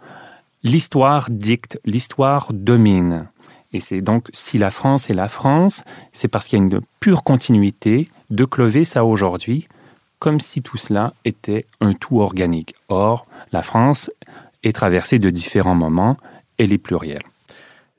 l'histoire 0.63 1.29
dicte, 1.31 1.79
l'histoire 1.83 2.49
domine. 2.53 3.27
Et 3.73 3.79
c'est 3.79 4.01
donc 4.01 4.27
si 4.33 4.59
la 4.59 4.69
France 4.69 5.09
est 5.09 5.15
la 5.15 5.29
France, 5.29 5.83
c'est 6.11 6.27
parce 6.27 6.47
qu'il 6.47 6.59
y 6.59 6.61
a 6.61 6.65
une 6.65 6.81
pure 6.99 7.23
continuité 7.23 8.07
de 8.29 8.45
Clovis 8.45 8.95
à 8.95 9.03
aujourd'hui, 9.03 9.67
comme 10.19 10.39
si 10.39 10.61
tout 10.61 10.77
cela 10.77 11.13
était 11.25 11.65
un 11.81 11.93
tout 11.93 12.21
organique. 12.21 12.73
Or, 12.89 13.25
la 13.51 13.61
France 13.61 14.09
est 14.63 14.73
traversée 14.73 15.19
de 15.19 15.29
différents 15.29 15.75
moments, 15.75 16.17
elle 16.57 16.73
est 16.73 16.77
plurielle. 16.77 17.23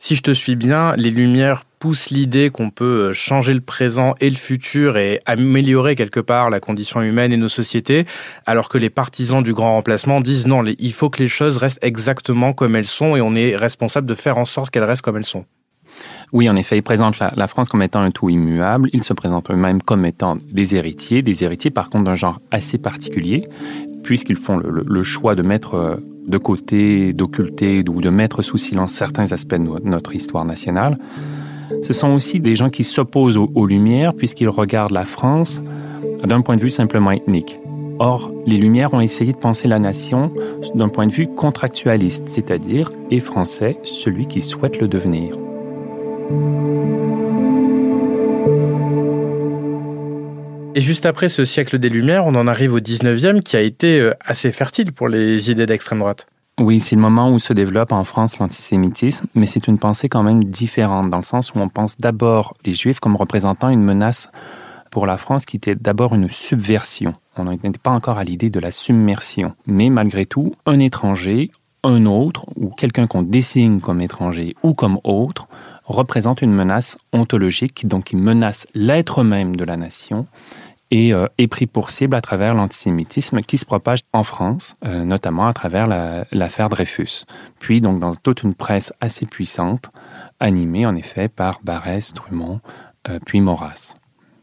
Si 0.01 0.15
je 0.15 0.23
te 0.23 0.31
suis 0.31 0.55
bien, 0.55 0.95
les 0.97 1.11
Lumières 1.11 1.65
poussent 1.81 2.11
l'idée 2.11 2.51
qu'on 2.51 2.71
peut 2.71 3.13
changer 3.13 3.53
le 3.53 3.61
présent 3.61 4.15
et 4.21 4.31
le 4.31 4.37
futur 4.37 4.97
et 4.97 5.21
améliorer 5.27 5.97
quelque 5.97 6.21
part 6.21 6.51
la 6.51 6.61
condition 6.61 7.03
humaine 7.03 7.33
et 7.33 7.37
nos 7.37 7.49
sociétés, 7.49 8.07
alors 8.47 8.69
que 8.69 8.79
les 8.79 8.91
partisans 8.91 9.43
du 9.43 9.53
grand 9.53 9.75
remplacement 9.75 10.21
disent 10.21 10.47
non, 10.47 10.65
il 10.65 10.93
faut 10.93 11.11
que 11.11 11.21
les 11.21 11.29
choses 11.29 11.57
restent 11.57 11.81
exactement 11.83 12.53
comme 12.53 12.77
elles 12.77 12.87
sont 12.87 13.17
et 13.17 13.21
on 13.21 13.35
est 13.35 13.57
responsable 13.57 14.07
de 14.07 14.15
faire 14.15 14.39
en 14.39 14.45
sorte 14.45 14.71
qu'elles 14.71 14.85
restent 14.85 15.03
comme 15.03 15.17
elles 15.17 15.25
sont. 15.25 15.47
Oui, 16.33 16.49
en 16.49 16.57
effet, 16.57 16.77
ils 16.77 16.83
présentent 16.83 17.19
la, 17.19 17.47
France 17.47 17.69
comme 17.69 17.83
étant 17.83 18.01
un 18.01 18.11
tout 18.11 18.29
immuable. 18.29 18.91
Ils 18.93 19.03
se 19.03 19.15
présentent 19.15 19.51
eux-mêmes 19.51 19.83
comme 19.83 20.05
étant 20.05 20.37
des 20.51 20.75
héritiers, 20.75 21.23
des 21.23 21.45
héritiers 21.45 21.71
par 21.71 21.89
contre 21.91 22.05
d'un 22.05 22.15
genre 22.15 22.41
assez 22.51 22.79
particulier, 22.79 23.45
puisqu'ils 24.03 24.37
font 24.37 24.59
le, 24.59 25.03
choix 25.03 25.35
de 25.35 25.43
mettre 25.43 25.75
euh, 25.75 25.97
de 26.27 26.39
côté, 26.39 27.13
d'occulter 27.13 27.83
ou 27.89 28.01
de 28.01 28.11
mettre 28.11 28.43
sous 28.43 28.59
silence 28.59 28.93
certains 28.93 29.33
aspects 29.33 29.55
de 29.55 29.89
notre 29.89 30.15
histoire 30.15 30.45
nationale. 30.45 30.99
Ce 31.83 31.93
sont 31.93 32.09
aussi 32.09 32.41
des 32.41 32.57
gens 32.57 32.69
qui 32.69 32.85
s'opposent 32.85 33.37
aux, 33.37 33.51
aux 33.55 33.67
Lumières, 33.67 34.15
puisqu'ils 34.15 34.49
regardent 34.49 34.93
la 34.93 35.05
France 35.05 35.63
d'un 36.25 36.43
point 36.43 36.57
de 36.57 36.61
vue 36.61 36.71
simplement 36.71 37.11
ethnique. 37.11 37.59
Or, 38.01 38.31
les 38.47 38.59
Lumières 38.59 38.95
ont 38.95 39.01
essayé 39.01 39.33
de 39.33 39.39
penser 39.39 39.67
la 39.67 39.79
nation 39.79 40.33
d'un 40.75 40.89
point 40.89 41.07
de 41.07 41.13
vue 41.13 41.27
contractualiste, 41.27 42.29
c'est-à-dire, 42.29 42.93
et 43.11 43.21
français, 43.21 43.79
celui 43.83 44.27
qui 44.27 44.41
souhaite 44.41 44.81
le 44.81 44.87
devenir. 44.87 45.35
Et 50.75 50.81
juste 50.81 51.07
après 51.07 51.29
ce 51.29 51.45
siècle 51.45 51.79
des 51.79 51.89
Lumières, 51.89 52.27
on 52.27 52.35
en 52.37 52.47
arrive 52.47 52.75
au 52.75 52.79
19e 52.79 53.43
qui 53.43 53.57
a 53.57 53.61
été 53.61 54.01
euh, 54.01 54.13
assez 54.25 54.53
fertile 54.53 54.93
pour 54.93 55.09
les 55.09 55.51
idées 55.51 55.67
d'extrême 55.67 55.99
droite. 55.99 56.29
Oui, 56.61 56.79
c'est 56.81 56.95
le 56.95 57.03
moment 57.03 57.33
où 57.33 57.39
se 57.39 57.53
développe 57.53 57.93
en 57.93 58.05
France 58.05 58.39
l'antisémitisme, 58.39 59.27
mais 59.35 59.47
c'est 59.47 59.67
une 59.67 59.79
pensée 59.79 60.09
quand 60.09 60.23
même 60.23 60.45
différente, 60.45 61.09
dans 61.09 61.17
le 61.17 61.25
sens 61.25 61.53
où 61.53 61.59
on 61.59 61.69
pense 61.69 61.99
d'abord 61.99 62.55
les 62.65 62.75
Juifs 62.75 63.01
comme 63.01 63.17
représentant 63.17 63.71
une 63.71 63.83
menace 63.83 64.29
pour 64.91 65.07
la 65.07 65.17
France 65.17 65.47
qui 65.47 65.57
était 65.57 65.75
d'abord 65.75 66.15
une 66.15 66.29
subversion. 66.29 67.15
On 67.37 67.45
n'était 67.45 67.71
pas 67.71 67.91
encore 67.91 68.19
à 68.19 68.25
l'idée 68.25 68.51
de 68.51 68.61
la 68.61 68.71
submersion. 68.71 69.55
Mais 69.67 69.91
malgré 69.91 70.27
tout, 70.27 70.55
un 70.67 70.79
étranger, 70.79 71.51
un 71.85 72.07
autre, 72.07 72.47
ou 72.57 72.69
quelqu'un 72.71 73.07
qu'on 73.07 73.23
désigne 73.23 73.81
comme 73.81 74.01
étranger 74.01 74.55
ou 74.63 74.75
comme 74.75 74.99
autre, 75.05 75.49
représente 75.89 76.43
une 76.43 76.53
menace 76.53 76.97
ontologique, 77.13 77.87
donc 77.89 78.05
qui 78.05 78.17
menace 78.17 78.67
l'être 78.75 79.25
même 79.25 79.57
de 79.57 79.65
la 79.65 79.77
nation 79.77 80.27
et 80.91 81.13
euh, 81.13 81.27
est 81.39 81.49
pris 81.49 81.67
pour 81.67 81.91
cible 81.91 82.17
à 82.17 82.21
travers 82.21 82.55
l'antisémitisme 82.55 83.43
qui 83.43 83.59
se 83.59 83.67
propage 83.67 84.01
en 84.13 84.23
France, 84.23 84.77
euh, 84.87 85.05
notamment 85.05 85.47
à 85.47 85.53
travers 85.53 85.87
l'affaire 86.33 86.69
Dreyfus. 86.69 87.25
Puis 87.61 87.81
donc 87.81 88.01
dans 88.01 88.15
toute 88.15 88.43
une 88.43 88.55
presse 88.55 88.93
assez 89.01 89.27
puissante, 89.27 89.91
animée 90.41 90.87
en 90.87 90.97
effet 90.97 91.29
par 91.29 91.61
Barès, 91.63 92.15
Drummond, 92.15 92.61
euh, 93.09 93.19
puis 93.25 93.41
Maurras. 93.41 93.97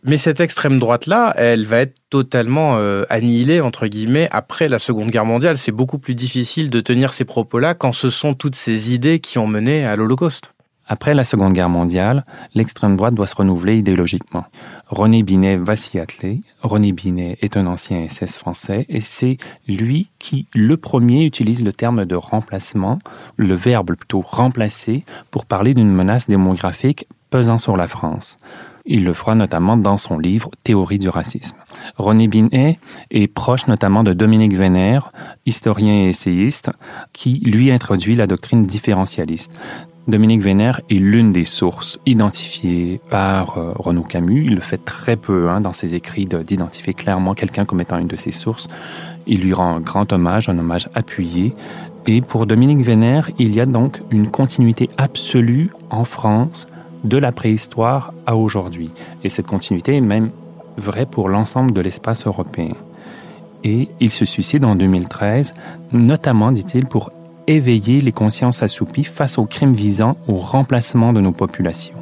Mais 0.08 0.20
cette 0.20 0.40
extrême 0.40 0.78
droite-là, 0.78 1.34
elle 1.36 1.66
va 1.66 1.80
être 1.80 1.96
totalement 2.12 2.78
annihilée, 3.10 3.60
entre 3.60 3.88
guillemets, 3.88 4.30
après 4.32 4.68
la 4.68 4.78
Seconde 4.78 5.10
Guerre 5.10 5.26
mondiale. 5.26 5.58
C'est 5.58 5.72
beaucoup 5.72 5.98
plus 5.98 6.14
difficile 6.14 6.70
de 6.70 6.80
tenir 6.80 7.12
ces 7.12 7.26
propos-là 7.26 7.74
quand 7.74 7.92
ce 7.92 8.12
sont 8.12 8.36
toutes 8.36 8.56
ces 8.56 8.94
idées 8.94 9.18
qui 9.18 9.40
ont 9.40 9.48
mené 9.48 9.84
à 9.84 9.96
l'Holocauste. 9.96 10.55
Après 10.88 11.16
la 11.16 11.24
Seconde 11.24 11.54
Guerre 11.54 11.70
mondiale, 11.70 12.26
l'extrême 12.54 12.96
droite 12.96 13.16
doit 13.16 13.26
se 13.26 13.36
renouveler 13.36 13.78
idéologiquement. 13.78 14.46
René 14.88 15.24
Binet 15.24 15.58
va 15.58 15.76
s'y 15.76 15.98
atteler. 16.00 16.42
René 16.62 16.92
Binet 16.92 17.38
est 17.42 17.58
un 17.58 17.66
ancien 17.66 18.08
SS 18.08 18.38
français 18.38 18.86
et 18.88 19.02
c'est 19.02 19.38
lui 19.68 20.10
qui, 20.20 20.48
le 20.54 20.78
premier, 20.78 21.24
utilise 21.24 21.64
le 21.64 21.74
terme 21.74 22.06
de 22.06 22.16
remplacement, 22.16 23.00
le 23.36 23.56
verbe 23.56 23.96
plutôt 23.96 24.22
remplacer, 24.22 25.06
pour 25.32 25.46
parler 25.46 25.74
d'une 25.74 25.92
menace 25.92 26.28
démographique 26.28 27.08
pesant 27.32 27.58
sur 27.58 27.78
la 27.78 27.88
France. 27.88 28.38
Il 28.86 29.04
le 29.04 29.14
fera 29.14 29.34
notamment 29.34 29.78
dans 29.78 29.98
son 29.98 30.20
livre 30.20 30.52
Théorie 30.64 31.00
du 31.00 31.10
racisme. 31.10 31.58
René 31.98 32.28
Binet 32.28 32.80
est 33.10 33.28
proche 33.28 33.66
notamment 33.68 34.04
de 34.04 34.14
Dominique 34.14 34.54
Vénère, 34.54 35.12
historien 35.48 35.94
et 35.94 36.10
essayiste, 36.10 36.70
qui 37.12 37.40
lui 37.44 37.72
introduit 37.72 38.16
la 38.16 38.28
doctrine 38.28 38.68
différentialiste. 38.68 39.60
Dominique 40.08 40.42
Vénère 40.42 40.82
est 40.92 41.00
l'une 41.00 41.32
des 41.32 41.46
sources 41.46 42.00
identifiées 42.06 43.02
par 43.10 43.58
euh, 43.58 43.74
Renaud 43.76 44.04
Camus. 44.04 44.46
Il 44.46 44.54
le 44.54 44.62
fait 44.62 44.78
très 44.78 45.16
peu 45.16 45.50
hein, 45.50 45.62
dans 45.62 45.74
ses 45.74 45.96
écrits 45.96 46.28
d'identifier 46.28 46.94
clairement 46.94 47.34
quelqu'un 47.34 47.66
comme 47.66 47.82
étant 47.82 47.98
une 47.98 48.08
de 48.08 48.16
ses 48.16 48.32
sources. 48.32 48.68
Il 49.26 49.42
lui 49.42 49.54
rend 49.54 49.78
un 49.78 49.80
grand 49.80 50.14
hommage, 50.14 50.48
un 50.48 50.60
hommage 50.60 50.90
appuyé. 50.94 51.56
Et 52.06 52.22
pour 52.22 52.46
Dominique 52.46 52.86
Vénère, 52.86 53.32
il 53.40 53.52
y 53.56 53.60
a 53.60 53.66
donc 53.66 54.00
une 54.12 54.30
continuité 54.30 54.92
absolue 54.98 55.72
en 55.90 56.04
France 56.04 56.68
de 57.04 57.18
la 57.18 57.32
préhistoire 57.32 58.14
à 58.28 58.36
aujourd'hui. 58.36 58.92
Et 59.24 59.30
cette 59.30 59.48
continuité 59.48 59.96
est 59.96 60.02
même 60.02 60.30
vraie 60.78 61.08
pour 61.08 61.30
l'ensemble 61.30 61.74
de 61.74 61.82
l'espace 61.82 62.28
européen. 62.28 62.74
Et 63.64 63.90
il 64.00 64.12
se 64.12 64.26
suicide 64.26 64.66
en 64.66 64.76
2013, 64.76 65.54
notamment, 65.94 66.52
dit-il, 66.52 66.86
pour 66.86 67.10
éveiller 67.48 68.02
les 68.02 68.12
consciences 68.12 68.64
assoupies 68.64 69.04
face 69.04 69.38
aux 69.38 69.46
crimes 69.46 69.74
visant 69.74 70.18
au 70.28 70.36
remplacement 70.36 71.14
de 71.14 71.22
nos 71.22 71.32
populations. 71.32 71.96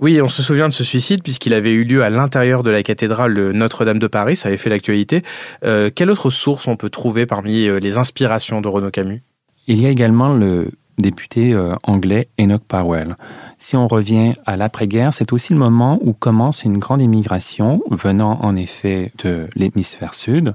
Oui, 0.00 0.20
on 0.20 0.28
se 0.28 0.42
souvient 0.42 0.68
de 0.68 0.72
ce 0.72 0.84
suicide 0.84 1.22
puisqu'il 1.22 1.54
avait 1.54 1.72
eu 1.72 1.84
lieu 1.84 2.04
à 2.04 2.10
l'intérieur 2.10 2.62
de 2.62 2.70
la 2.70 2.82
cathédrale 2.82 3.32
Notre-Dame 3.52 3.98
de 3.98 4.06
Paris, 4.06 4.36
ça 4.36 4.48
avait 4.48 4.58
fait 4.58 4.68
l'actualité. 4.68 5.22
Euh, 5.64 5.90
quelle 5.94 6.10
autre 6.10 6.28
source 6.28 6.68
on 6.68 6.76
peut 6.76 6.90
trouver 6.90 7.24
parmi 7.24 7.66
euh, 7.66 7.80
les 7.80 7.96
inspirations 7.96 8.60
de 8.60 8.68
Renaud 8.68 8.90
Camus? 8.90 9.22
Il 9.66 9.80
y 9.80 9.86
a 9.86 9.88
également 9.88 10.34
le 10.34 10.70
député 10.98 11.52
euh, 11.52 11.74
anglais 11.82 12.28
Enoch 12.40 12.62
Powell. 12.66 13.16
Si 13.58 13.76
on 13.76 13.88
revient 13.88 14.34
à 14.46 14.56
l'après-guerre, 14.56 15.12
c'est 15.12 15.32
aussi 15.32 15.52
le 15.52 15.58
moment 15.58 15.98
où 16.02 16.12
commence 16.12 16.64
une 16.64 16.78
grande 16.78 17.00
immigration 17.00 17.82
venant 17.90 18.38
en 18.42 18.56
effet 18.56 19.12
de 19.22 19.48
l'hémisphère 19.54 20.14
sud 20.14 20.54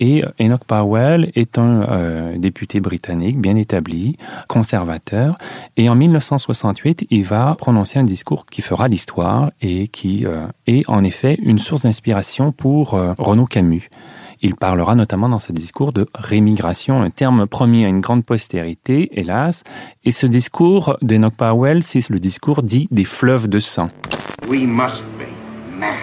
et 0.00 0.22
Enoch 0.40 0.64
Powell 0.64 1.30
est 1.34 1.58
un 1.58 1.82
euh, 1.82 2.38
député 2.38 2.80
britannique 2.80 3.40
bien 3.40 3.56
établi, 3.56 4.16
conservateur, 4.46 5.38
et 5.76 5.88
en 5.88 5.94
1968, 5.94 7.06
il 7.10 7.24
va 7.24 7.54
prononcer 7.56 7.98
un 7.98 8.04
discours 8.04 8.46
qui 8.46 8.62
fera 8.62 8.88
l'histoire 8.88 9.50
et 9.62 9.88
qui 9.88 10.26
euh, 10.26 10.46
est 10.66 10.88
en 10.88 11.02
effet 11.02 11.38
une 11.42 11.58
source 11.58 11.82
d'inspiration 11.82 12.52
pour 12.52 12.94
euh, 12.94 13.14
Renaud 13.18 13.46
Camus. 13.46 13.88
Il 14.42 14.54
parlera 14.54 14.94
notamment 14.94 15.28
dans 15.28 15.38
ce 15.38 15.52
discours 15.52 15.92
de 15.92 16.06
rémigration, 16.14 17.02
un 17.02 17.10
terme 17.10 17.46
promis 17.46 17.84
à 17.84 17.88
une 17.88 18.00
grande 18.00 18.24
postérité, 18.24 19.08
hélas. 19.18 19.64
Et 20.04 20.12
ce 20.12 20.26
discours 20.26 20.96
d'Enoch 21.02 21.34
Powell, 21.36 21.82
c'est 21.82 22.08
le 22.10 22.18
discours 22.18 22.62
dit 22.62 22.88
des 22.90 23.04
fleuves 23.04 23.48
de 23.48 23.60
sang. 23.60 23.90
We 24.48 24.60
must 24.60 25.04
be 25.18 25.26
mad. 25.78 25.96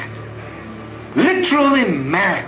Literally 1.16 1.92
mad. 1.92 2.46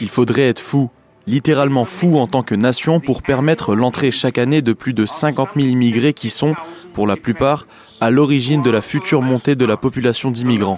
Il 0.00 0.08
faudrait 0.08 0.48
être 0.48 0.60
fou, 0.60 0.90
littéralement 1.26 1.84
fou 1.84 2.18
en 2.18 2.26
tant 2.26 2.42
que 2.42 2.54
nation 2.54 3.00
pour 3.00 3.22
permettre 3.22 3.74
l'entrée 3.74 4.10
chaque 4.10 4.38
année 4.38 4.62
de 4.62 4.72
plus 4.72 4.94
de 4.94 5.06
50 5.06 5.50
000 5.56 5.68
immigrés 5.68 6.12
qui 6.12 6.30
sont, 6.30 6.54
pour 6.92 7.06
la 7.06 7.16
plupart, 7.16 7.66
à 8.00 8.10
l'origine 8.10 8.62
de 8.62 8.70
la 8.70 8.82
future 8.82 9.22
montée 9.22 9.54
de 9.56 9.64
la 9.64 9.76
population 9.76 10.30
d'immigrants. 10.30 10.76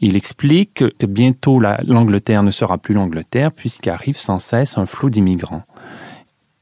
Il 0.00 0.16
explique 0.16 0.84
que 0.98 1.06
bientôt 1.06 1.60
l'Angleterre 1.60 2.42
ne 2.42 2.50
sera 2.50 2.78
plus 2.78 2.94
l'Angleterre 2.94 3.52
puisqu'arrive 3.52 4.16
sans 4.16 4.38
cesse 4.38 4.78
un 4.78 4.86
flot 4.86 5.10
d'immigrants. 5.10 5.64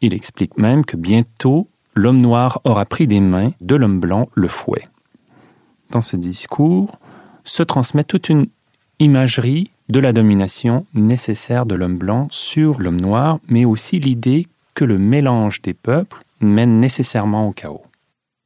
Il 0.00 0.14
explique 0.14 0.58
même 0.58 0.84
que 0.84 0.96
bientôt 0.96 1.68
l'homme 1.94 2.18
noir 2.20 2.60
aura 2.64 2.84
pris 2.84 3.06
des 3.06 3.20
mains 3.20 3.52
de 3.60 3.76
l'homme 3.76 4.00
blanc 4.00 4.28
le 4.34 4.48
fouet 4.48 4.84
dans 5.90 6.00
ce 6.00 6.16
discours 6.16 6.98
se 7.44 7.62
transmet 7.62 8.04
toute 8.04 8.28
une 8.28 8.46
imagerie 8.98 9.70
de 9.88 10.00
la 10.00 10.12
domination 10.12 10.84
nécessaire 10.94 11.66
de 11.66 11.74
l'homme 11.74 11.96
blanc 11.96 12.28
sur 12.30 12.80
l'homme 12.80 13.00
noir, 13.00 13.38
mais 13.48 13.64
aussi 13.64 13.98
l'idée 13.98 14.46
que 14.74 14.84
le 14.84 14.98
mélange 14.98 15.62
des 15.62 15.74
peuples 15.74 16.22
mène 16.40 16.80
nécessairement 16.80 17.48
au 17.48 17.52
chaos. 17.52 17.82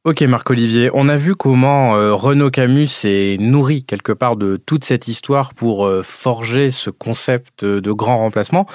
Ok 0.05 0.21
Marc-Olivier, 0.23 0.89
on 0.93 1.07
a 1.07 1.15
vu 1.15 1.33
comment 1.33 1.95
euh, 1.95 2.13
Renaud 2.13 2.51
Camus 2.51 2.87
s'est 2.87 3.37
nourri 3.39 3.85
quelque 3.85 4.11
part 4.11 4.35
de 4.35 4.57
toute 4.57 4.83
cette 4.83 5.07
histoire 5.07 5.53
pour 5.53 5.85
euh, 5.85 6.03
forger 6.03 6.71
ce 6.71 6.89
concept 6.89 7.63
de 7.63 7.91
grand 7.93 8.17
remplacement. 8.17 8.67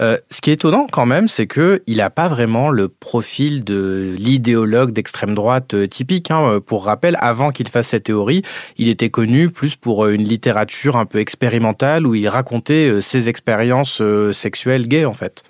Euh, 0.00 0.16
ce 0.30 0.40
qui 0.40 0.48
est 0.48 0.54
étonnant 0.54 0.86
quand 0.90 1.04
même, 1.04 1.28
c'est 1.28 1.46
que 1.46 1.82
il 1.86 1.98
n'a 1.98 2.08
pas 2.08 2.28
vraiment 2.28 2.70
le 2.70 2.88
profil 2.88 3.62
de 3.62 4.16
l'idéologue 4.16 4.92
d'extrême 4.92 5.34
droite 5.34 5.74
typique. 5.90 6.30
Hein. 6.30 6.60
Pour 6.64 6.86
rappel, 6.86 7.18
avant 7.20 7.50
qu'il 7.50 7.68
fasse 7.68 7.88
cette 7.88 8.04
théorie, 8.04 8.40
il 8.78 8.88
était 8.88 9.10
connu 9.10 9.50
plus 9.50 9.76
pour 9.76 10.06
une 10.06 10.24
littérature 10.24 10.96
un 10.96 11.04
peu 11.04 11.18
expérimentale 11.18 12.06
où 12.06 12.14
il 12.14 12.26
racontait 12.26 13.02
ses 13.02 13.28
expériences 13.28 14.00
sexuelles 14.32 14.88
gays 14.88 15.04
en 15.04 15.12
fait. 15.12 15.44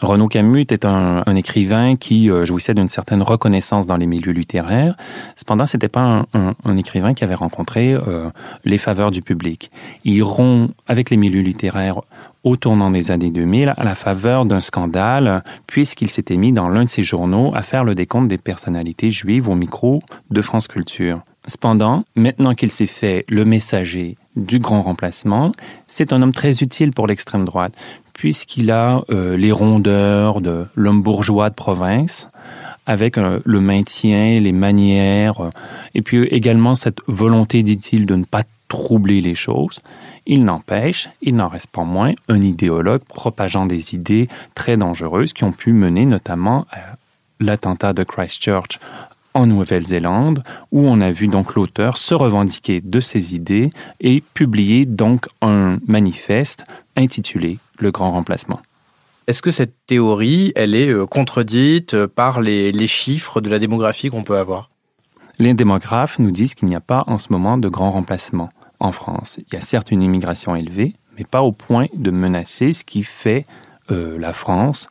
Renaud 0.00 0.28
Camus 0.28 0.60
était 0.60 0.84
un, 0.84 1.24
écrivain 1.36 1.96
qui 1.96 2.30
euh, 2.30 2.44
jouissait 2.44 2.74
d'une 2.74 2.88
certaine 2.88 3.22
reconnaissance 3.22 3.86
dans 3.86 3.96
les 3.96 4.06
milieux 4.06 4.32
littéraires. 4.32 4.94
Cependant, 5.36 5.64
c'était 5.64 5.88
pas 5.88 6.24
un, 6.34 6.76
écrivain 6.76 7.14
qui 7.14 7.24
avait 7.24 7.34
rencontré 7.34 7.94
euh, 7.94 8.28
les 8.64 8.76
faveurs 8.76 9.10
du 9.10 9.22
public. 9.22 9.70
Il 10.04 10.22
rompt 10.22 10.70
avec 10.86 11.08
les 11.08 11.16
milieux 11.16 11.40
littéraires 11.40 12.02
au 12.44 12.56
tournant 12.56 12.90
des 12.90 13.10
années 13.10 13.30
2000 13.30 13.72
à 13.74 13.84
la 13.84 13.94
faveur 13.94 14.44
d'un 14.44 14.60
scandale, 14.60 15.42
puisqu'il 15.66 16.10
s'était 16.10 16.36
mis 16.36 16.52
dans 16.52 16.68
l'un 16.68 16.84
de 16.84 16.90
ses 16.90 17.02
journaux 17.02 17.52
à 17.54 17.62
faire 17.62 17.82
le 17.82 17.94
décompte 17.94 18.28
des 18.28 18.38
personnalités 18.38 19.10
juives 19.10 19.48
au 19.48 19.54
micro 19.54 20.02
de 20.30 20.42
France 20.42 20.68
Culture. 20.68 21.22
Cependant, 21.46 22.04
maintenant 22.16 22.54
qu'il 22.54 22.70
s'est 22.70 22.86
fait 22.86 23.24
le 23.28 23.44
messager 23.44 24.16
du 24.36 24.58
grand 24.58 24.82
remplacement, 24.82 25.52
c'est 25.88 26.12
un 26.12 26.22
homme 26.22 26.32
très 26.32 26.62
utile 26.62 26.92
pour 26.92 27.06
l'extrême 27.06 27.44
droite, 27.44 27.72
puisqu'il 28.12 28.70
a 28.70 29.02
euh, 29.10 29.36
les 29.36 29.52
rondeurs 29.52 30.40
de 30.40 30.66
l'homme 30.74 31.02
bourgeois 31.02 31.50
de 31.50 31.54
province, 31.54 32.28
avec 32.86 33.18
euh, 33.18 33.40
le 33.44 33.60
maintien, 33.60 34.38
les 34.38 34.52
manières, 34.52 35.40
euh, 35.40 35.50
et 35.94 36.02
puis 36.02 36.24
également 36.24 36.74
cette 36.74 37.00
volonté, 37.06 37.62
dit-il, 37.62 38.06
de 38.06 38.14
ne 38.14 38.24
pas 38.24 38.42
troubler 38.68 39.20
les 39.20 39.34
choses. 39.34 39.80
Il 40.26 40.44
n'empêche, 40.44 41.08
il 41.22 41.36
n'en 41.36 41.48
reste 41.48 41.70
pas 41.70 41.84
moins 41.84 42.12
un 42.28 42.40
idéologue 42.40 43.02
propageant 43.02 43.66
des 43.66 43.94
idées 43.94 44.28
très 44.54 44.76
dangereuses 44.76 45.32
qui 45.32 45.44
ont 45.44 45.52
pu 45.52 45.72
mener 45.72 46.04
notamment 46.04 46.66
à 46.72 46.96
l'attentat 47.38 47.92
de 47.92 48.02
Christchurch 48.02 48.80
en 49.36 49.46
Nouvelle-Zélande, 49.46 50.42
où 50.72 50.80
on 50.80 51.00
a 51.02 51.10
vu 51.10 51.28
donc 51.28 51.54
l'auteur 51.54 51.98
se 51.98 52.14
revendiquer 52.14 52.80
de 52.80 53.00
ses 53.00 53.34
idées 53.34 53.70
et 54.00 54.22
publier 54.32 54.86
donc 54.86 55.26
un 55.42 55.78
manifeste 55.86 56.64
intitulé 56.96 57.58
Le 57.78 57.90
Grand 57.90 58.12
Remplacement. 58.12 58.60
Est-ce 59.26 59.42
que 59.42 59.50
cette 59.50 59.74
théorie, 59.86 60.52
elle 60.56 60.74
est 60.74 60.88
euh, 60.88 61.04
contredite 61.04 61.92
euh, 61.94 62.06
par 62.08 62.40
les, 62.40 62.72
les 62.72 62.86
chiffres 62.86 63.42
de 63.42 63.50
la 63.50 63.58
démographie 63.58 64.08
qu'on 64.08 64.22
peut 64.24 64.38
avoir? 64.38 64.70
Les 65.38 65.52
démographes 65.52 66.18
nous 66.18 66.30
disent 66.30 66.54
qu'il 66.54 66.68
n'y 66.68 66.76
a 66.76 66.80
pas 66.80 67.04
en 67.06 67.18
ce 67.18 67.26
moment 67.30 67.58
de 67.58 67.68
grand 67.68 67.90
remplacement 67.90 68.48
en 68.80 68.92
France. 68.92 69.38
Il 69.38 69.54
y 69.54 69.56
a 69.58 69.60
certes 69.60 69.90
une 69.90 70.02
immigration 70.02 70.56
élevée, 70.56 70.94
mais 71.18 71.24
pas 71.24 71.42
au 71.42 71.52
point 71.52 71.86
de 71.94 72.10
menacer 72.10 72.72
ce 72.72 72.84
qui 72.84 73.02
fait 73.02 73.44
euh, 73.90 74.18
la 74.18 74.32
France 74.32 74.88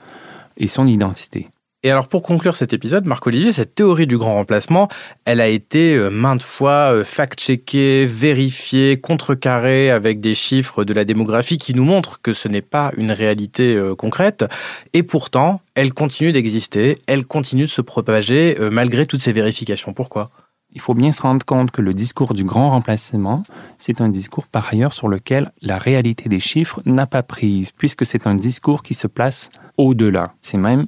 et 0.58 0.68
son 0.68 0.86
identité. 0.86 1.50
Et 1.86 1.92
alors 1.92 2.08
pour 2.08 2.24
conclure 2.24 2.56
cet 2.56 2.74
épisode, 2.74 3.06
Marc-Olivier, 3.06 3.52
cette 3.52 3.76
théorie 3.76 4.08
du 4.08 4.18
grand 4.18 4.34
remplacement, 4.34 4.88
elle 5.24 5.40
a 5.40 5.48
été 5.48 5.94
euh, 5.94 6.10
maintes 6.10 6.42
fois 6.42 6.92
euh, 6.92 7.04
fact-checkée, 7.04 8.08
vérifiée, 8.08 9.00
contrecarrée 9.00 9.92
avec 9.92 10.20
des 10.20 10.34
chiffres 10.34 10.84
de 10.84 10.94
la 10.94 11.06
démographie 11.06 11.58
qui 11.58 11.76
nous 11.76 11.84
montrent 11.84 12.20
que 12.24 12.34
ce 12.34 12.48
n'est 12.48 12.64
pas 12.64 12.92
une 12.98 13.12
réalité 13.12 13.76
euh, 13.76 13.94
concrète. 13.94 14.46
Et 14.94 15.04
pourtant, 15.04 15.62
elle 15.76 15.94
continue 15.94 16.32
d'exister, 16.32 16.98
elle 17.06 17.24
continue 17.24 17.66
de 17.66 17.68
se 17.68 17.82
propager 17.82 18.58
malgré 18.72 19.06
toutes 19.06 19.22
ces 19.22 19.32
vérifications. 19.32 19.94
Pourquoi? 19.94 20.32
Il 20.72 20.82
faut 20.82 20.96
bien 20.96 21.12
se 21.12 21.22
rendre 21.22 21.46
compte 21.46 21.70
que 21.70 21.84
le 21.84 21.94
discours 21.94 22.34
du 22.34 22.44
grand 22.44 22.72
remplacement, 22.72 23.44
c'est 23.78 24.02
un 24.02 24.10
discours 24.10 24.48
par 24.48 24.68
ailleurs 24.74 24.94
sur 24.94 25.08
lequel 25.08 25.52
la 25.62 25.78
réalité 25.78 26.30
des 26.30 26.40
chiffres 26.40 26.82
n'a 26.86 27.06
pas 27.06 27.22
prise, 27.22 27.72
puisque 27.72 28.08
c'est 28.08 28.26
un 28.26 28.34
discours 28.34 28.82
qui 28.82 28.96
se 28.96 29.06
place 29.06 29.50
au-delà. 29.78 30.34
C'est 30.42 30.58
même 30.58 30.88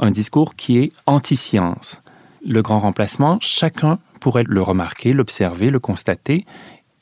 un 0.00 0.10
discours 0.10 0.54
qui 0.54 0.78
est 0.78 0.92
anti-science. 1.06 2.02
Le 2.44 2.62
grand 2.62 2.80
remplacement, 2.80 3.38
chacun 3.40 3.98
pourrait 4.18 4.44
le 4.46 4.62
remarquer, 4.62 5.12
l'observer, 5.12 5.70
le 5.70 5.78
constater. 5.78 6.44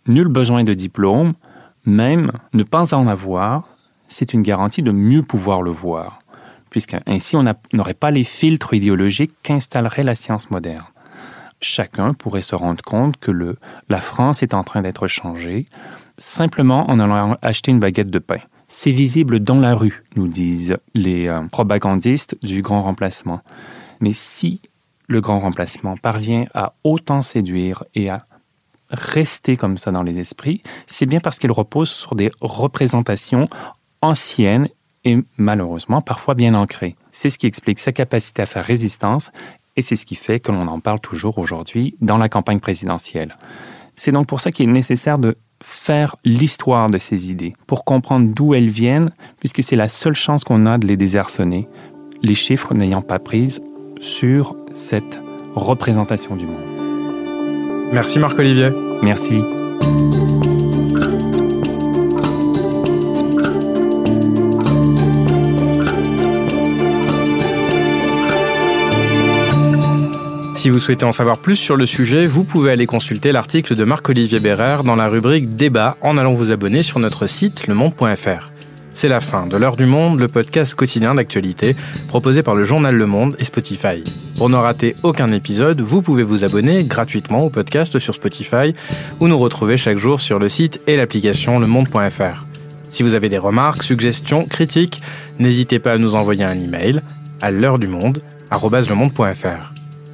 Nul 0.06 0.28
besoin 0.28 0.64
de 0.64 0.74
diplôme, 0.74 1.34
même 1.84 2.32
ne 2.52 2.64
pas 2.64 2.94
en 2.94 3.06
avoir, 3.06 3.68
c'est 4.08 4.34
une 4.34 4.42
garantie 4.42 4.82
de 4.82 4.90
mieux 4.90 5.22
pouvoir 5.22 5.62
le 5.62 5.70
voir, 5.70 6.18
puisqu'ainsi 6.70 7.36
on 7.36 7.44
n'aurait 7.72 7.94
pas 7.94 8.10
les 8.10 8.24
filtres 8.24 8.74
idéologiques 8.74 9.34
qu'installerait 9.42 10.02
la 10.02 10.14
science 10.14 10.50
moderne. 10.50 10.86
Chacun 11.60 12.14
pourrait 12.14 12.42
se 12.42 12.54
rendre 12.54 12.82
compte 12.82 13.16
que 13.16 13.30
le, 13.30 13.56
la 13.88 14.00
France 14.00 14.42
est 14.42 14.54
en 14.54 14.64
train 14.64 14.82
d'être 14.82 15.08
changée 15.08 15.66
simplement 16.18 16.90
en 16.90 16.98
allant 16.98 17.36
acheter 17.42 17.70
une 17.70 17.80
baguette 17.80 18.10
de 18.10 18.18
pain. 18.18 18.40
C'est 18.68 18.92
visible 18.92 19.40
dans 19.40 19.58
la 19.58 19.74
rue, 19.74 20.04
nous 20.14 20.28
disent 20.28 20.76
les 20.94 21.26
euh, 21.26 21.40
propagandistes 21.50 22.36
du 22.44 22.60
grand 22.60 22.82
remplacement. 22.82 23.40
Mais 24.00 24.12
si 24.12 24.60
le 25.08 25.22
grand 25.22 25.38
remplacement 25.38 25.96
parvient 25.96 26.44
à 26.52 26.74
autant 26.84 27.22
séduire 27.22 27.84
et 27.94 28.10
à 28.10 28.26
rester 28.90 29.56
comme 29.56 29.78
ça 29.78 29.90
dans 29.90 30.02
les 30.02 30.18
esprits, 30.18 30.62
c'est 30.86 31.06
bien 31.06 31.20
parce 31.20 31.38
qu'il 31.38 31.50
repose 31.50 31.88
sur 31.88 32.14
des 32.14 32.30
représentations 32.42 33.48
anciennes 34.02 34.68
et 35.04 35.16
malheureusement 35.38 36.02
parfois 36.02 36.34
bien 36.34 36.54
ancrées. 36.54 36.94
C'est 37.10 37.30
ce 37.30 37.38
qui 37.38 37.46
explique 37.46 37.78
sa 37.78 37.92
capacité 37.92 38.42
à 38.42 38.46
faire 38.46 38.64
résistance 38.64 39.30
et 39.76 39.82
c'est 39.82 39.96
ce 39.96 40.04
qui 40.04 40.14
fait 40.14 40.40
que 40.40 40.52
l'on 40.52 40.68
en 40.68 40.80
parle 40.80 41.00
toujours 41.00 41.38
aujourd'hui 41.38 41.96
dans 42.02 42.18
la 42.18 42.28
campagne 42.28 42.60
présidentielle. 42.60 43.38
C'est 43.96 44.12
donc 44.12 44.26
pour 44.26 44.40
ça 44.40 44.52
qu'il 44.52 44.68
est 44.68 44.72
nécessaire 44.72 45.18
de 45.18 45.38
faire 45.62 46.16
l'histoire 46.24 46.90
de 46.90 46.98
ces 46.98 47.30
idées, 47.30 47.54
pour 47.66 47.84
comprendre 47.84 48.32
d'où 48.32 48.54
elles 48.54 48.68
viennent, 48.68 49.10
puisque 49.40 49.62
c'est 49.62 49.76
la 49.76 49.88
seule 49.88 50.14
chance 50.14 50.44
qu'on 50.44 50.66
a 50.66 50.78
de 50.78 50.86
les 50.86 50.96
désarçonner, 50.96 51.66
les 52.22 52.34
chiffres 52.34 52.74
n'ayant 52.74 53.02
pas 53.02 53.18
prise 53.18 53.60
sur 54.00 54.56
cette 54.72 55.20
représentation 55.54 56.36
du 56.36 56.46
monde. 56.46 57.90
Merci 57.92 58.18
Marc-Olivier. 58.18 58.70
Merci. 59.02 59.42
Si 70.68 70.72
vous 70.72 70.80
souhaitez 70.80 71.06
en 71.06 71.12
savoir 71.12 71.38
plus 71.38 71.56
sur 71.56 71.76
le 71.76 71.86
sujet, 71.86 72.26
vous 72.26 72.44
pouvez 72.44 72.70
aller 72.70 72.84
consulter 72.84 73.32
l'article 73.32 73.74
de 73.74 73.84
Marc-Olivier 73.84 74.38
Bérère 74.38 74.84
dans 74.84 74.96
la 74.96 75.08
rubrique 75.08 75.56
Débat 75.56 75.96
en 76.02 76.18
allant 76.18 76.34
vous 76.34 76.52
abonner 76.52 76.82
sur 76.82 76.98
notre 76.98 77.26
site 77.26 77.68
lemonde.fr. 77.68 78.50
C'est 78.92 79.08
la 79.08 79.20
fin 79.20 79.46
de 79.46 79.56
l'heure 79.56 79.76
du 79.76 79.86
monde, 79.86 80.20
le 80.20 80.28
podcast 80.28 80.74
quotidien 80.74 81.14
d'actualité 81.14 81.74
proposé 82.06 82.42
par 82.42 82.54
le 82.54 82.64
journal 82.64 82.94
Le 82.94 83.06
Monde 83.06 83.34
et 83.38 83.46
Spotify. 83.46 84.04
Pour 84.36 84.50
ne 84.50 84.56
rater 84.56 84.94
aucun 85.04 85.32
épisode, 85.32 85.80
vous 85.80 86.02
pouvez 86.02 86.22
vous 86.22 86.44
abonner 86.44 86.84
gratuitement 86.84 87.46
au 87.46 87.48
podcast 87.48 87.98
sur 87.98 88.14
Spotify 88.14 88.74
ou 89.20 89.28
nous 89.28 89.38
retrouver 89.38 89.78
chaque 89.78 89.96
jour 89.96 90.20
sur 90.20 90.38
le 90.38 90.50
site 90.50 90.82
et 90.86 90.98
l'application 90.98 91.58
lemonde.fr. 91.60 92.44
Si 92.90 93.02
vous 93.02 93.14
avez 93.14 93.30
des 93.30 93.38
remarques, 93.38 93.84
suggestions, 93.84 94.44
critiques, 94.44 95.00
n'hésitez 95.38 95.78
pas 95.78 95.92
à 95.92 95.98
nous 95.98 96.14
envoyer 96.14 96.44
un 96.44 96.60
email 96.60 97.00
à 97.40 97.50
l'heure 97.50 97.78
du 97.78 97.88
monde 97.88 98.20